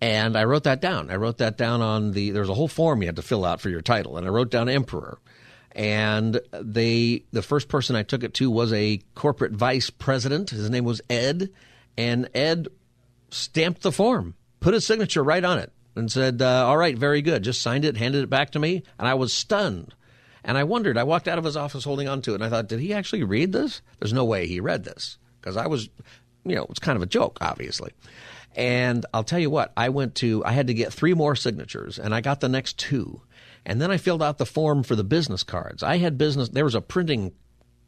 [0.00, 1.10] And I wrote that down.
[1.10, 3.60] I wrote that down on the, there's a whole form you had to fill out
[3.60, 4.16] for your title.
[4.16, 5.18] And I wrote down emperor.
[5.72, 10.50] And they, the first person I took it to was a corporate vice president.
[10.50, 11.50] His name was Ed.
[11.96, 12.68] And Ed
[13.30, 17.22] stamped the form, put his signature right on it, and said, uh, All right, very
[17.22, 17.42] good.
[17.42, 18.82] Just signed it, handed it back to me.
[18.98, 19.94] And I was stunned.
[20.44, 22.48] And I wondered, I walked out of his office holding on to it, and I
[22.48, 23.82] thought, Did he actually read this?
[23.98, 25.18] There's no way he read this.
[25.40, 25.88] Because I was,
[26.44, 27.92] you know, it's kind of a joke, obviously.
[28.56, 31.98] And I'll tell you what, I went to, I had to get three more signatures
[31.98, 33.20] and I got the next two.
[33.64, 35.82] And then I filled out the form for the business cards.
[35.82, 37.32] I had business, there was a printing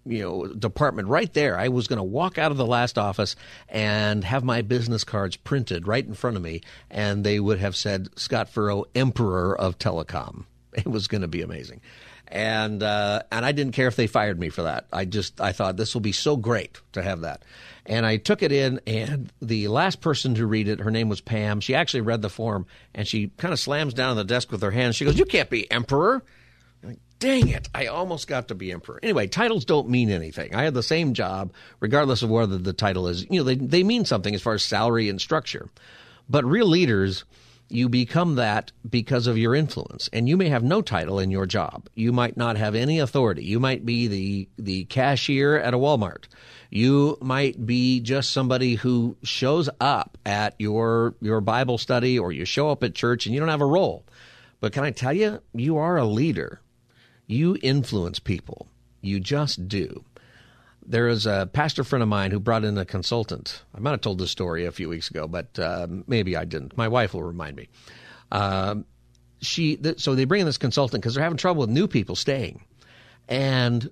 [0.08, 1.58] you know department right there.
[1.58, 3.36] I was going to walk out of the last office
[3.68, 7.76] and have my business cards printed right in front of me, and they would have
[7.76, 10.44] said Scott Furrow, Emperor of Telecom.
[10.74, 11.80] It was going to be amazing,
[12.30, 14.86] and uh, and I didn't care if they fired me for that.
[14.92, 17.42] I just I thought this will be so great to have that,
[17.86, 21.20] and I took it in, and the last person to read it, her name was
[21.20, 21.60] Pam.
[21.60, 24.62] She actually read the form, and she kind of slams down on the desk with
[24.62, 24.96] her hands.
[24.96, 26.22] She goes, "You can't be emperor."
[26.82, 27.68] Like, Dang it!
[27.74, 29.00] I almost got to be emperor.
[29.02, 30.54] Anyway, titles don't mean anything.
[30.54, 33.26] I had the same job, regardless of whether the title is.
[33.28, 35.68] You know, they they mean something as far as salary and structure.
[36.28, 37.24] But real leaders
[37.68, 40.08] you become that because of your influence.
[40.12, 41.88] And you may have no title in your job.
[41.94, 43.44] You might not have any authority.
[43.44, 46.24] You might be the, the cashier at a Walmart.
[46.70, 52.44] You might be just somebody who shows up at your, your Bible study or you
[52.44, 54.04] show up at church and you don't have a role.
[54.60, 56.60] But can I tell you, you are a leader.
[57.26, 58.68] You influence people.
[59.00, 60.04] You just do.
[60.88, 63.62] There is a pastor friend of mine who brought in a consultant.
[63.74, 66.78] I might have told this story a few weeks ago, but uh, maybe I didn't.
[66.78, 67.68] My wife will remind me.
[68.32, 68.76] Uh,
[69.42, 72.16] she th- so they bring in this consultant because they're having trouble with new people
[72.16, 72.64] staying,
[73.28, 73.90] and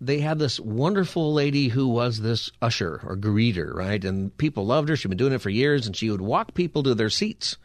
[0.00, 4.02] they had this wonderful lady who was this usher or greeter, right?
[4.02, 4.96] And people loved her.
[4.96, 7.58] She'd been doing it for years, and she would walk people to their seats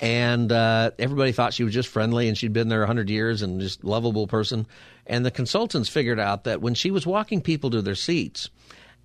[0.00, 3.42] and uh, everybody thought she was just friendly and she'd been there a 100 years
[3.42, 4.66] and just lovable person
[5.06, 8.50] and the consultants figured out that when she was walking people to their seats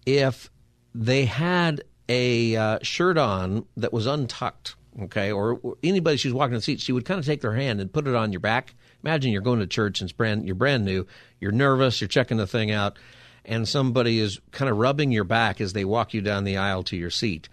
[0.06, 0.50] if
[0.94, 6.58] they had a uh, shirt on that was untucked okay or, anybody was walking to
[6.58, 8.74] the seat she would kind of take their hand and put it on your back
[9.04, 11.06] imagine you're going to church and it's brand, you're brand new
[11.40, 12.98] you're nervous you're checking the thing out
[13.46, 16.84] and somebody is kind of rubbing your back as they walk you down the aisle
[16.84, 17.48] to your seat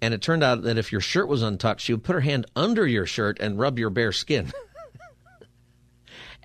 [0.00, 2.46] and it turned out that if your shirt was untucked, she would put her hand
[2.54, 4.52] under your shirt and rub your bare skin.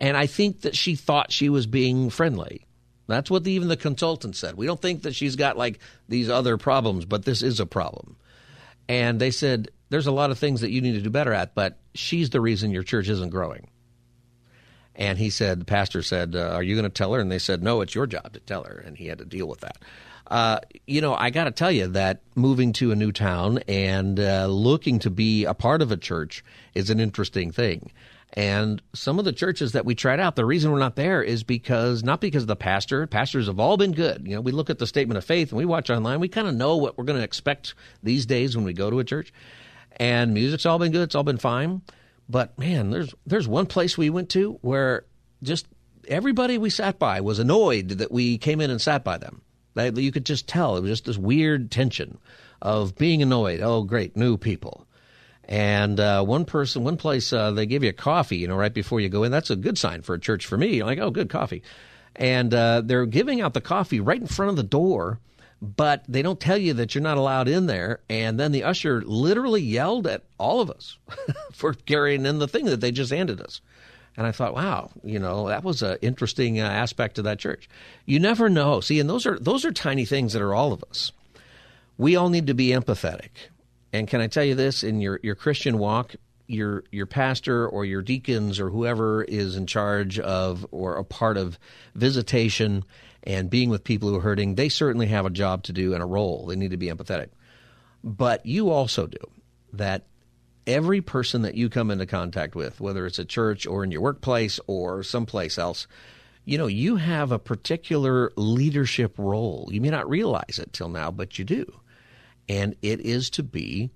[0.02, 2.66] and I think that she thought she was being friendly.
[3.08, 4.58] That's what the, even the consultant said.
[4.58, 8.18] We don't think that she's got like these other problems, but this is a problem.
[8.90, 11.54] And they said, there's a lot of things that you need to do better at,
[11.54, 13.70] but she's the reason your church isn't growing.
[14.96, 17.20] And he said, the pastor said, uh, Are you going to tell her?
[17.20, 18.84] And they said, No, it's your job to tell her.
[18.86, 19.78] And he had to deal with that.
[20.28, 24.20] Uh, you know, I got to tell you that moving to a new town and
[24.20, 27.92] uh, looking to be a part of a church is an interesting thing.
[28.34, 31.44] And some of the churches that we tried out, the reason we're not there is
[31.44, 33.06] because not because of the pastor.
[33.06, 34.26] Pastors have all been good.
[34.26, 36.22] You know, we look at the statement of faith and we watch online.
[36.22, 39.00] We kind of know what we're going to expect these days when we go to
[39.00, 39.34] a church.
[39.98, 41.04] And music's all been good.
[41.04, 41.82] It's all been fine.
[42.30, 45.06] But man, there's there's one place we went to where
[45.44, 45.68] just
[46.08, 49.42] everybody we sat by was annoyed that we came in and sat by them.
[49.76, 52.18] You could just tell it was just this weird tension
[52.62, 53.60] of being annoyed.
[53.62, 54.88] Oh, great, new people.
[55.52, 59.02] And uh, one person, one place, uh, they give you coffee, you know, right before
[59.02, 59.34] you go in.
[59.34, 60.82] That's a good sign for a church for me.
[60.82, 61.62] like, oh, good coffee.
[62.16, 65.20] And uh, they're giving out the coffee right in front of the door,
[65.62, 68.00] but they don't tell you that you're not allowed in there.
[68.10, 70.98] And then the usher literally yelled at all of us
[71.52, 73.60] for carrying in the thing that they just handed us.
[74.16, 77.68] And I thought, wow, you know, that was an interesting uh, aspect of that church.
[78.06, 78.80] You never know.
[78.80, 81.12] See, and those are those are tiny things that are all of us.
[81.98, 83.30] We all need to be empathetic.
[83.94, 84.84] And can I tell you this?
[84.84, 86.16] In your, your Christian walk,
[86.48, 91.38] your your pastor or your deacons or whoever is in charge of or a part
[91.38, 91.58] of
[91.96, 92.84] visitation
[93.24, 96.04] and being with people who are hurting, they certainly have a job to do and
[96.04, 96.48] a role.
[96.48, 97.30] They need to be empathetic.
[98.04, 99.20] But you also do
[99.74, 100.06] that
[100.66, 104.02] every person that you come into contact with, whether it's a church or in your
[104.02, 105.88] workplace or someplace else,
[106.46, 109.70] you know, you have a particular leadership role.
[109.72, 111.72] You may not realize it till now, but you do.
[112.52, 113.92] And it is to be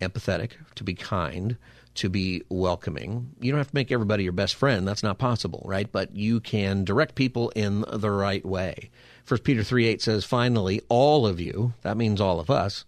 [0.00, 1.56] empathetic, to be kind,
[1.94, 3.30] to be welcoming.
[3.40, 4.86] You don't have to make everybody your best friend.
[4.88, 5.90] That's not possible, right?
[5.90, 8.90] But you can direct people in the right way.
[9.22, 12.84] First Peter 3 8 says, Finally, all of you, that means all of us,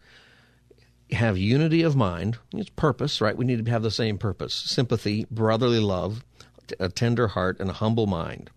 [1.12, 2.38] have unity of mind.
[2.52, 3.36] It's purpose, right?
[3.36, 6.24] We need to have the same purpose sympathy, brotherly love,
[6.80, 8.50] a tender heart, and a humble mind.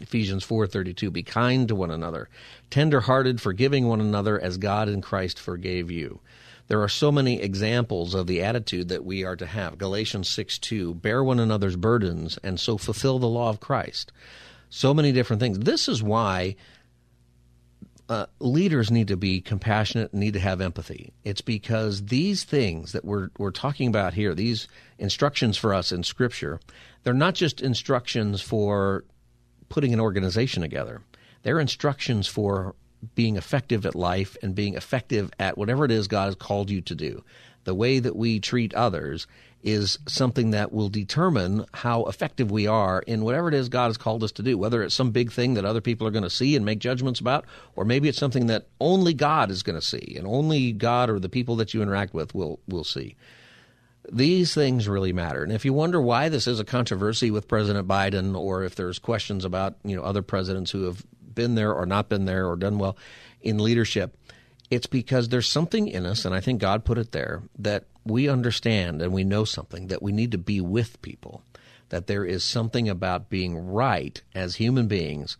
[0.00, 2.28] Ephesians 4:32 Be kind to one another,
[2.70, 6.20] tender-hearted, forgiving one another as God in Christ forgave you.
[6.66, 9.78] There are so many examples of the attitude that we are to have.
[9.78, 14.12] Galatians 6:2 Bear one another's burdens and so fulfill the law of Christ.
[14.70, 15.58] So many different things.
[15.60, 16.56] This is why
[18.08, 21.12] uh, leaders need to be compassionate need to have empathy.
[21.22, 26.02] It's because these things that we're we're talking about here, these instructions for us in
[26.02, 26.60] Scripture,
[27.02, 29.04] they're not just instructions for
[29.68, 31.00] putting an organization together.
[31.42, 32.74] They're instructions for
[33.14, 36.80] being effective at life and being effective at whatever it is God has called you
[36.82, 37.22] to do.
[37.64, 39.26] The way that we treat others
[39.62, 43.96] is something that will determine how effective we are in whatever it is God has
[43.96, 46.30] called us to do, whether it's some big thing that other people are going to
[46.30, 49.84] see and make judgments about, or maybe it's something that only God is going to
[49.84, 53.16] see and only God or the people that you interact with will, will see.
[54.12, 55.42] These things really matter.
[55.42, 58.98] And if you wonder why this is a controversy with President Biden or if there's
[58.98, 62.56] questions about, you know, other presidents who have been there or not been there or
[62.56, 62.96] done well
[63.40, 64.16] in leadership,
[64.70, 68.28] it's because there's something in us, and I think God put it there, that we
[68.28, 71.42] understand and we know something that we need to be with people,
[71.90, 75.36] that there is something about being right as human beings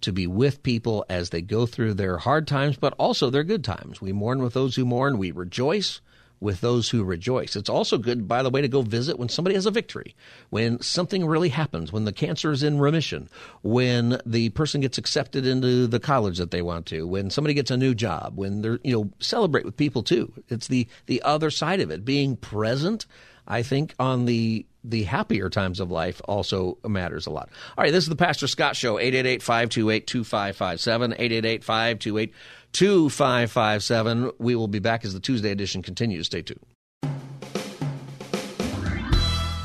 [0.00, 3.64] to be with people as they go through their hard times, but also their good
[3.64, 4.00] times.
[4.00, 6.00] We mourn with those who mourn, we rejoice
[6.40, 7.56] with those who rejoice.
[7.56, 10.14] It's also good, by the way, to go visit when somebody has a victory,
[10.50, 13.28] when something really happens, when the cancer is in remission,
[13.62, 17.70] when the person gets accepted into the college that they want to, when somebody gets
[17.70, 20.32] a new job, when they're, you know, celebrate with people too.
[20.48, 22.04] It's the, the other side of it.
[22.04, 23.06] Being present,
[23.46, 27.50] I think, on the the happier times of life also matters a lot.
[27.76, 32.32] All right, this is the Pastor Scott Show, 888 528 2557, 888 528
[32.72, 34.32] 2557.
[34.38, 36.26] We will be back as the Tuesday edition continues.
[36.26, 36.60] Stay tuned.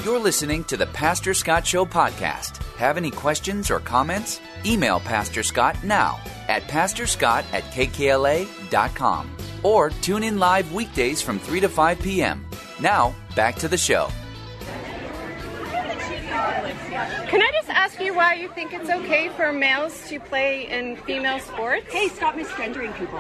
[0.03, 2.57] You're listening to the Pastor Scott Show podcast.
[2.75, 4.41] Have any questions or comments?
[4.65, 11.61] Email Pastor Scott now at pastorscott at kkla.com or tune in live weekdays from 3
[11.61, 12.45] to 5 p.m.
[12.81, 14.09] Now, back to the show.
[16.33, 20.95] Can I just ask you why you think it's okay for males to play in
[20.97, 21.91] female sports?
[21.91, 23.19] Hey, stop misgendering people.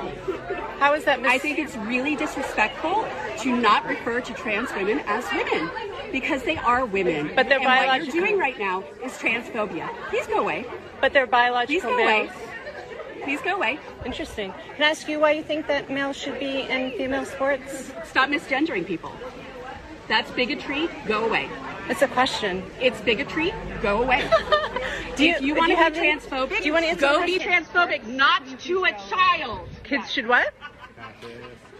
[0.79, 1.21] How is that?
[1.21, 3.05] Mis- I think it's really disrespectful
[3.39, 5.69] to not refer to trans women as women
[6.11, 7.31] because they are women.
[7.35, 8.07] But they're and biological.
[8.07, 9.89] What you're doing right now is transphobia.
[10.09, 10.65] Please go away.
[11.01, 12.29] But they're biological Please go males.
[12.29, 13.23] away.
[13.23, 13.79] Please go away.
[14.05, 14.53] Interesting.
[14.75, 17.91] Can I ask you why you think that males should be in female sports?
[18.05, 19.11] Stop misgendering people.
[20.07, 20.89] That's bigotry.
[21.07, 21.49] Go away.
[21.89, 22.63] It's a question.
[22.79, 23.53] It's bigotry.
[23.81, 24.29] Go away.
[25.15, 27.37] Do you- you want to have be any- transphobic, do you want to go be
[27.39, 29.67] transphobic, not to a child.
[29.83, 30.53] Kids should what?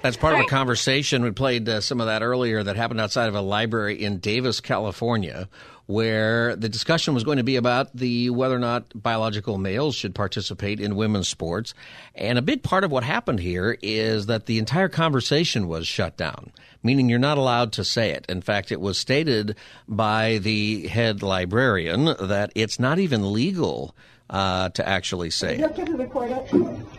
[0.02, 1.24] That's part of a conversation.
[1.24, 4.60] We played uh, some of that earlier that happened outside of a library in Davis,
[4.60, 5.48] California,
[5.86, 10.14] where the discussion was going to be about the whether or not biological males should
[10.14, 11.74] participate in women's sports.
[12.16, 16.18] And a big part of what happened here is that the entire conversation was shut
[16.18, 16.52] down,
[16.84, 18.26] meaning you're not allowed to say it.
[18.30, 19.56] In fact, it was stated
[19.88, 23.96] by the head librarian that it's not even legal
[24.30, 25.60] uh, to actually say it.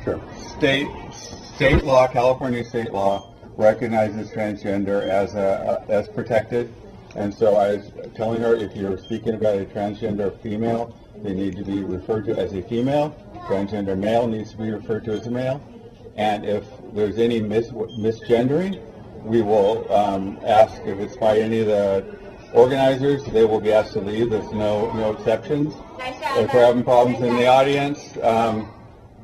[0.04, 0.20] Sure.
[0.58, 6.72] State state law, California state law recognizes transgender as a, as protected,
[7.14, 11.56] and so I was telling her if you're speaking about a transgender female, they need
[11.56, 13.16] to be referred to as a female.
[13.46, 15.62] Transgender male needs to be referred to as a male,
[16.16, 18.80] and if there's any mis- misgendering,
[19.24, 22.16] we will um, ask if it's by any of the
[22.52, 23.24] organizers.
[23.24, 24.30] They will be asked to leave.
[24.30, 25.74] There's no no exceptions.
[25.98, 28.16] If we're having problems in the audience.
[28.22, 28.70] Um,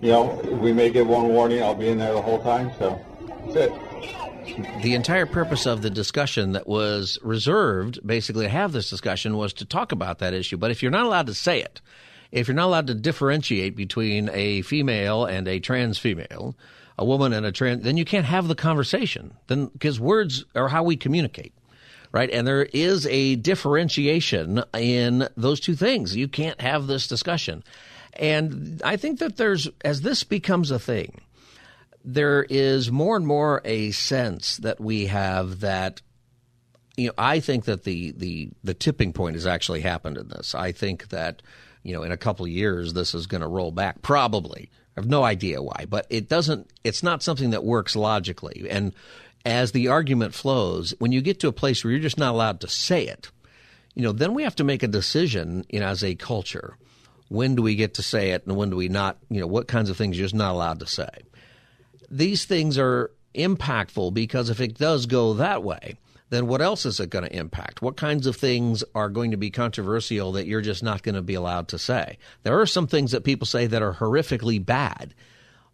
[0.01, 1.63] you know, we may give one warning.
[1.63, 2.73] I'll be in there the whole time.
[2.79, 2.99] So
[3.45, 4.83] that's it.
[4.83, 9.53] the entire purpose of the discussion that was reserved basically to have this discussion was
[9.55, 10.57] to talk about that issue.
[10.57, 11.83] But if you're not allowed to say it,
[12.33, 16.57] if you're not allowed to differentiate between a female and a trans female,
[17.01, 19.35] a woman and a trans, then you can't have the conversation.
[19.47, 21.55] Then because words are how we communicate.
[22.13, 22.31] Right.
[22.31, 26.17] And there is a differentiation in those two things.
[26.17, 27.63] You can't have this discussion.
[28.15, 31.21] And I think that there's, as this becomes a thing,
[32.05, 36.03] there is more and more a sense that we have that
[36.97, 40.55] you know I think that the the the tipping point has actually happened in this.
[40.55, 41.43] I think that
[41.83, 44.71] you know in a couple of years this is going to roll back probably.
[45.01, 48.67] Have no idea why, but it doesn't it's not something that works logically.
[48.71, 48.95] And
[49.45, 52.61] as the argument flows, when you get to a place where you're just not allowed
[52.61, 53.31] to say it,
[53.95, 56.77] you know, then we have to make a decision, you know, as a culture.
[57.29, 59.69] When do we get to say it and when do we not, you know, what
[59.69, 61.09] kinds of things you're just not allowed to say?
[62.11, 65.97] these things are impactful because if it does go that way,
[66.31, 67.83] then what else is it going to impact?
[67.83, 71.23] What kinds of things are going to be controversial that you're just not going to
[71.23, 72.19] be allowed to say?
[72.45, 75.15] There are some things that people say that are horrifically bad.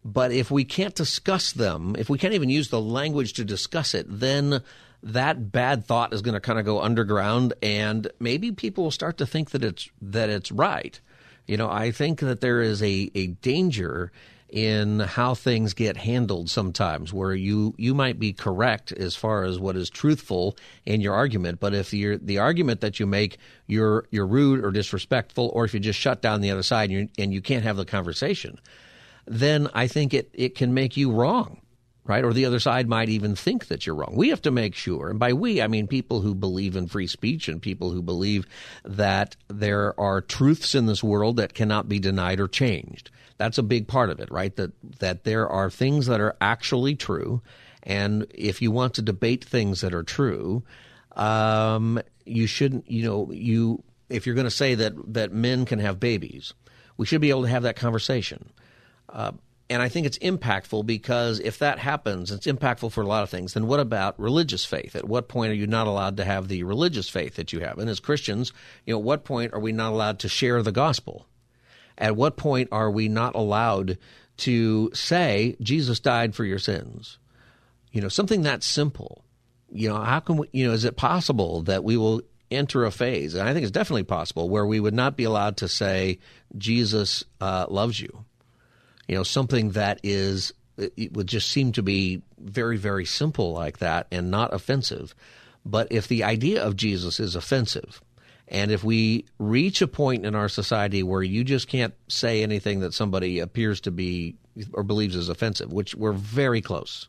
[0.05, 3.95] But if we can't discuss them, if we can't even use the language to discuss
[3.95, 4.63] it, then
[5.03, 9.19] that bad thought is going to kind of go underground and maybe people will start
[9.19, 11.01] to think that it's that it's right.
[11.47, 14.11] You know, I think that there is a, a danger
[14.49, 19.59] in how things get handled sometimes where you you might be correct as far as
[19.59, 24.07] what is truthful in your argument but if you're the argument that you make you're
[24.11, 27.09] you're rude or disrespectful or if you just shut down the other side and you,
[27.19, 28.59] and you can't have the conversation
[29.27, 31.61] then I think it it can make you wrong
[32.07, 32.25] right?
[32.25, 34.15] Or the other side might even think that you're wrong.
[34.17, 37.07] We have to make sure, and by we, I mean people who believe in free
[37.07, 38.47] speech and people who believe
[38.85, 43.11] that there are truths in this world that cannot be denied or changed.
[43.39, 44.55] That's a big part of it, right?
[44.57, 47.43] That that there are things that are actually true,
[47.83, 50.65] and if you want to debate things that are true,
[51.13, 52.91] um, you shouldn't.
[52.91, 56.55] You know, you if you're going to say that that men can have babies,
[56.97, 58.53] we should be able to have that conversation.
[59.09, 59.33] Uh,
[59.69, 63.31] and I think it's impactful because if that happens, it's impactful for a lot of
[63.31, 63.55] things.
[63.55, 64.95] Then what about religious faith?
[64.95, 67.79] At what point are you not allowed to have the religious faith that you have?
[67.79, 68.53] And as Christians,
[68.85, 71.27] you know, at what point are we not allowed to share the gospel?
[71.99, 73.99] At what point are we not allowed
[74.39, 77.19] to say Jesus died for your sins?
[77.93, 79.25] You know, something that simple.
[79.73, 82.91] you know, how can we, you know, is it possible that we will enter a
[82.91, 86.19] phase, and I think it's definitely possible, where we would not be allowed to say,
[86.57, 88.25] Jesus uh, loves you?
[89.09, 93.79] You know, something that is, it would just seem to be very, very simple like
[93.79, 95.15] that and not offensive.
[95.65, 98.01] But if the idea of Jesus is offensive,
[98.49, 102.81] and if we reach a point in our society where you just can't say anything
[102.81, 104.37] that somebody appears to be
[104.73, 107.09] or believes is offensive, which we're very close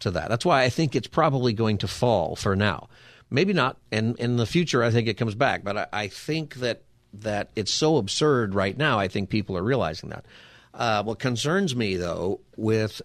[0.00, 0.28] to that.
[0.28, 2.88] That's why I think it's probably going to fall for now.
[3.30, 5.62] Maybe not, and in the future, I think it comes back.
[5.62, 8.98] But I, I think that that it's so absurd right now.
[8.98, 10.24] I think people are realizing that.
[10.72, 13.02] Uh, what concerns me, though, with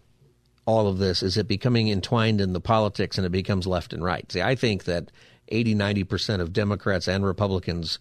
[0.65, 4.03] all of this is it becoming entwined in the politics and it becomes left and
[4.03, 4.31] right.
[4.31, 5.11] See, I think that
[5.49, 7.99] 80, 90% of Democrats and Republicans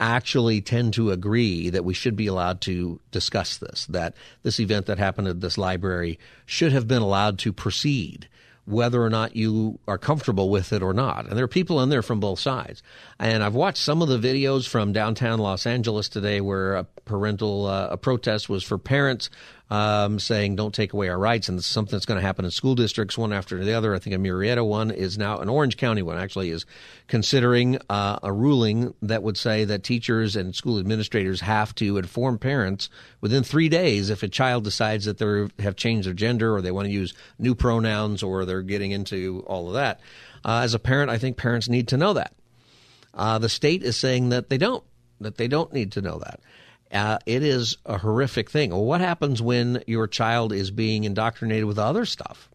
[0.00, 4.86] actually tend to agree that we should be allowed to discuss this, that this event
[4.86, 8.28] that happened at this library should have been allowed to proceed
[8.68, 11.26] whether or not you are comfortable with it or not.
[11.26, 12.82] And there are people in there from both sides.
[13.18, 17.64] And I've watched some of the videos from downtown Los Angeles today where a parental
[17.64, 19.30] uh, a protest was for parents
[19.70, 22.74] um, saying don't take away our rights, and something that's going to happen in school
[22.74, 23.94] districts one after the other.
[23.94, 26.64] I think a Murrieta one is now an Orange County one actually is
[27.06, 32.38] considering uh, a ruling that would say that teachers and school administrators have to inform
[32.38, 32.88] parents
[33.20, 36.70] within three days if a child decides that they have changed their gender or they
[36.70, 40.00] want to use new pronouns or they're getting into all of that.
[40.44, 42.32] Uh, as a parent, I think parents need to know that.
[43.12, 44.84] Uh, the state is saying that they don't,
[45.20, 46.40] that they don't need to know that.
[46.92, 48.70] Uh, it is a horrific thing.
[48.70, 52.48] Well, what happens when your child is being indoctrinated with other stuff?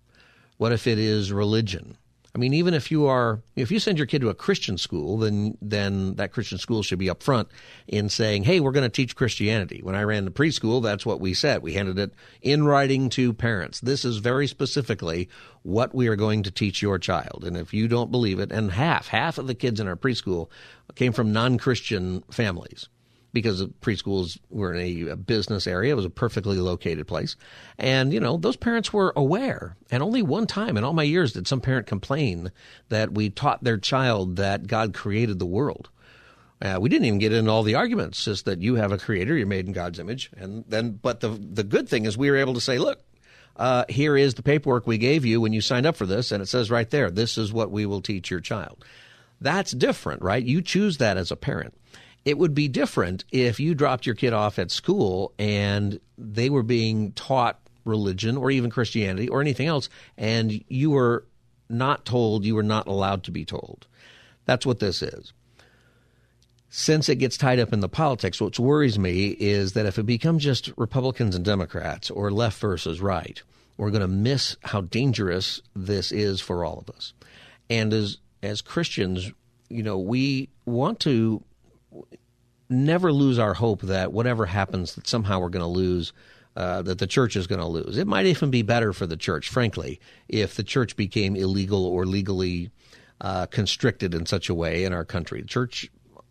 [0.58, 1.98] What if it is religion?
[2.36, 5.20] I mean, even if you are, if you send your kid to a Christian school,
[5.20, 7.46] then then that Christian school should be upfront
[7.88, 11.20] in saying, "Hey, we're going to teach Christianity." When I ran the preschool, that's what
[11.20, 11.62] we said.
[11.62, 12.12] We handed it
[12.42, 13.82] in writing to parents.
[13.82, 15.30] This is very specifically
[15.62, 18.72] what we are going to teach your child, and if you don't believe it, and
[18.72, 20.50] half half of the kids in our preschool
[20.96, 22.90] came from non-Christian families
[23.34, 25.92] because the preschools were in a business area.
[25.92, 27.36] It was a perfectly located place.
[27.80, 29.76] And, you know, those parents were aware.
[29.92, 32.52] And only one time in all my years did some parent complain
[32.90, 35.90] that we taught their child that God created the world.
[36.62, 39.36] Uh, we didn't even get into all the arguments, just that you have a creator,
[39.36, 40.30] you're made in God's image.
[40.38, 43.02] And then, but the, the good thing is we were able to say, look,
[43.58, 46.42] uh, here is the paperwork we gave you when you signed up for this, and
[46.42, 48.84] it says right there, this is what we will teach your child.
[49.42, 50.44] That's different, right?
[50.44, 51.76] You choose that as a parent.
[52.26, 56.64] It would be different if you dropped your kid off at school and they were
[56.64, 61.26] being taught religion or even Christianity or anything else, and you were
[61.70, 63.88] not told, you were not allowed to be told.
[64.46, 65.34] That's what this is.
[66.70, 70.06] Since it gets tied up in the politics, what worries me is that if it
[70.06, 73.42] becomes just Republicans and Democrats or left versus right,
[73.78, 77.14] we're going to miss how dangerous this is for all of us.
[77.70, 79.32] And as as Christians,
[79.70, 81.44] you know, we want to
[82.70, 86.14] never lose our hope that whatever happens, that somehow we're going to lose.
[86.56, 87.98] Uh, that the church is going to lose.
[87.98, 92.06] It might even be better for the church, frankly, if the church became illegal or
[92.06, 92.70] legally
[93.20, 95.42] uh, constricted in such a way in our country.
[95.42, 95.90] The church,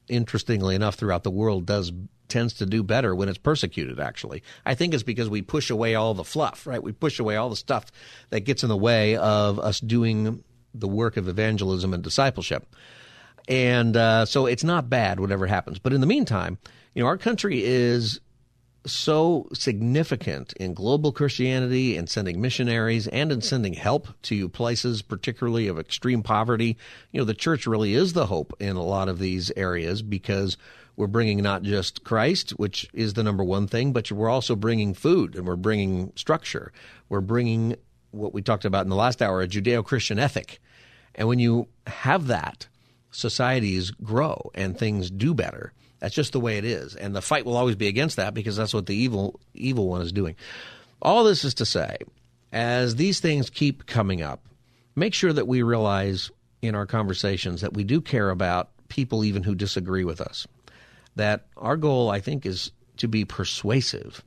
[0.08, 1.90] interestingly enough, throughout the world does
[2.28, 4.00] tends to do better when it's persecuted.
[4.00, 6.82] Actually, I think it's because we push away all the fluff, right?
[6.82, 7.86] We push away all the stuff
[8.30, 10.42] that gets in the way of us doing
[10.72, 12.74] the work of evangelism and discipleship.
[13.48, 15.78] And uh, so it's not bad, whatever happens.
[15.78, 16.58] But in the meantime,
[16.94, 18.20] you know, our country is
[18.86, 25.68] so significant in global Christianity and sending missionaries and in sending help to places, particularly
[25.68, 26.76] of extreme poverty.
[27.12, 30.56] You know, the church really is the hope in a lot of these areas because
[30.96, 34.94] we're bringing not just Christ, which is the number one thing, but we're also bringing
[34.94, 36.72] food and we're bringing structure.
[37.08, 37.76] We're bringing
[38.10, 40.60] what we talked about in the last hour, a Judeo Christian ethic.
[41.14, 42.66] And when you have that,
[43.12, 45.72] societies grow and things do better.
[46.00, 46.96] That's just the way it is.
[46.96, 50.02] And the fight will always be against that because that's what the evil evil one
[50.02, 50.34] is doing.
[51.00, 51.98] All this is to say,
[52.52, 54.44] as these things keep coming up,
[54.96, 59.42] make sure that we realize in our conversations that we do care about people even
[59.42, 60.46] who disagree with us.
[61.16, 64.22] That our goal, I think, is to be persuasive.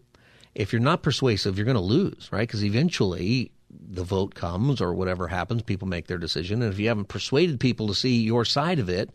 [0.53, 2.47] If you're not persuasive, you're going to lose, right?
[2.47, 6.61] Because eventually the vote comes or whatever happens, people make their decision.
[6.61, 9.09] And if you haven't persuaded people to see your side of it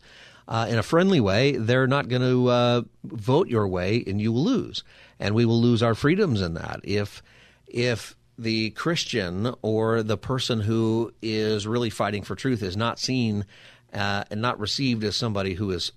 [0.47, 4.31] uh, in a friendly way, they're not going to uh, vote your way, and you
[4.31, 4.83] will lose.
[5.19, 6.81] And we will lose our freedoms in that.
[6.83, 7.21] If
[7.67, 13.45] if the Christian or the person who is really fighting for truth is not seen
[13.93, 15.91] uh, and not received as somebody who is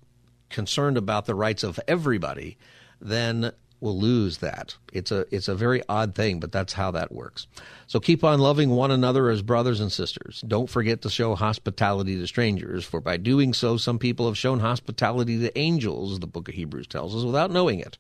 [0.51, 2.59] concerned about the rights of everybody,
[3.01, 4.77] then will lose that.
[4.93, 7.47] It's a it's a very odd thing, but that's how that works.
[7.87, 10.43] So keep on loving one another as brothers and sisters.
[10.47, 14.61] Don't forget to show hospitality to strangers, for by doing so some people have shown
[14.61, 17.99] hospitality to angels, the book of Hebrews tells us, without knowing it.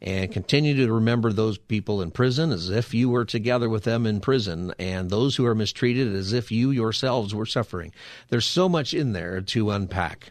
[0.00, 4.06] And continue to remember those people in prison as if you were together with them
[4.06, 7.92] in prison, and those who are mistreated as if you yourselves were suffering.
[8.28, 10.30] There's so much in there to unpack.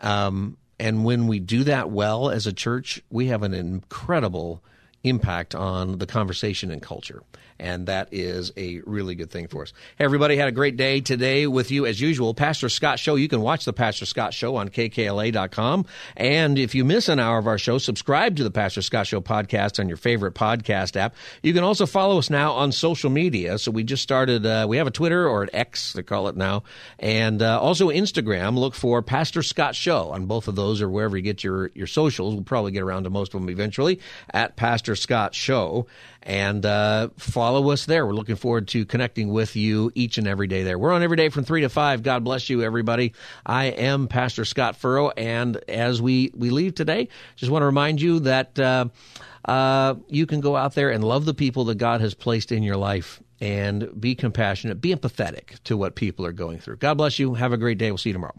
[0.00, 4.62] Um, and when we do that well as a church, we have an incredible
[5.04, 7.22] impact on the conversation and culture
[7.62, 9.72] and that is a really good thing for us.
[9.96, 12.34] Hey, everybody, had a great day today with you as usual.
[12.34, 13.14] Pastor Scott Show.
[13.14, 15.86] You can watch the Pastor Scott Show on kkla.com.
[16.16, 19.20] And if you miss an hour of our show, subscribe to the Pastor Scott Show
[19.20, 21.14] podcast on your favorite podcast app.
[21.40, 23.58] You can also follow us now on social media.
[23.58, 26.36] So we just started, uh, we have a Twitter or an X, they call it
[26.36, 26.64] now,
[26.98, 28.58] and uh, also Instagram.
[28.58, 31.86] Look for Pastor Scott Show on both of those or wherever you get your, your
[31.86, 32.34] socials.
[32.34, 34.00] We'll probably get around to most of them eventually
[34.34, 35.86] at Pastor Scott Show
[36.22, 38.06] and uh, follow us there.
[38.06, 40.78] We're looking forward to connecting with you each and every day there.
[40.78, 42.02] We're on every day from 3 to 5.
[42.02, 43.12] God bless you, everybody.
[43.44, 48.00] I am Pastor Scott Furrow, and as we, we leave today, just want to remind
[48.00, 48.86] you that uh,
[49.44, 52.62] uh, you can go out there and love the people that God has placed in
[52.62, 56.76] your life and be compassionate, be empathetic to what people are going through.
[56.76, 57.34] God bless you.
[57.34, 57.90] Have a great day.
[57.90, 58.38] We'll see you tomorrow.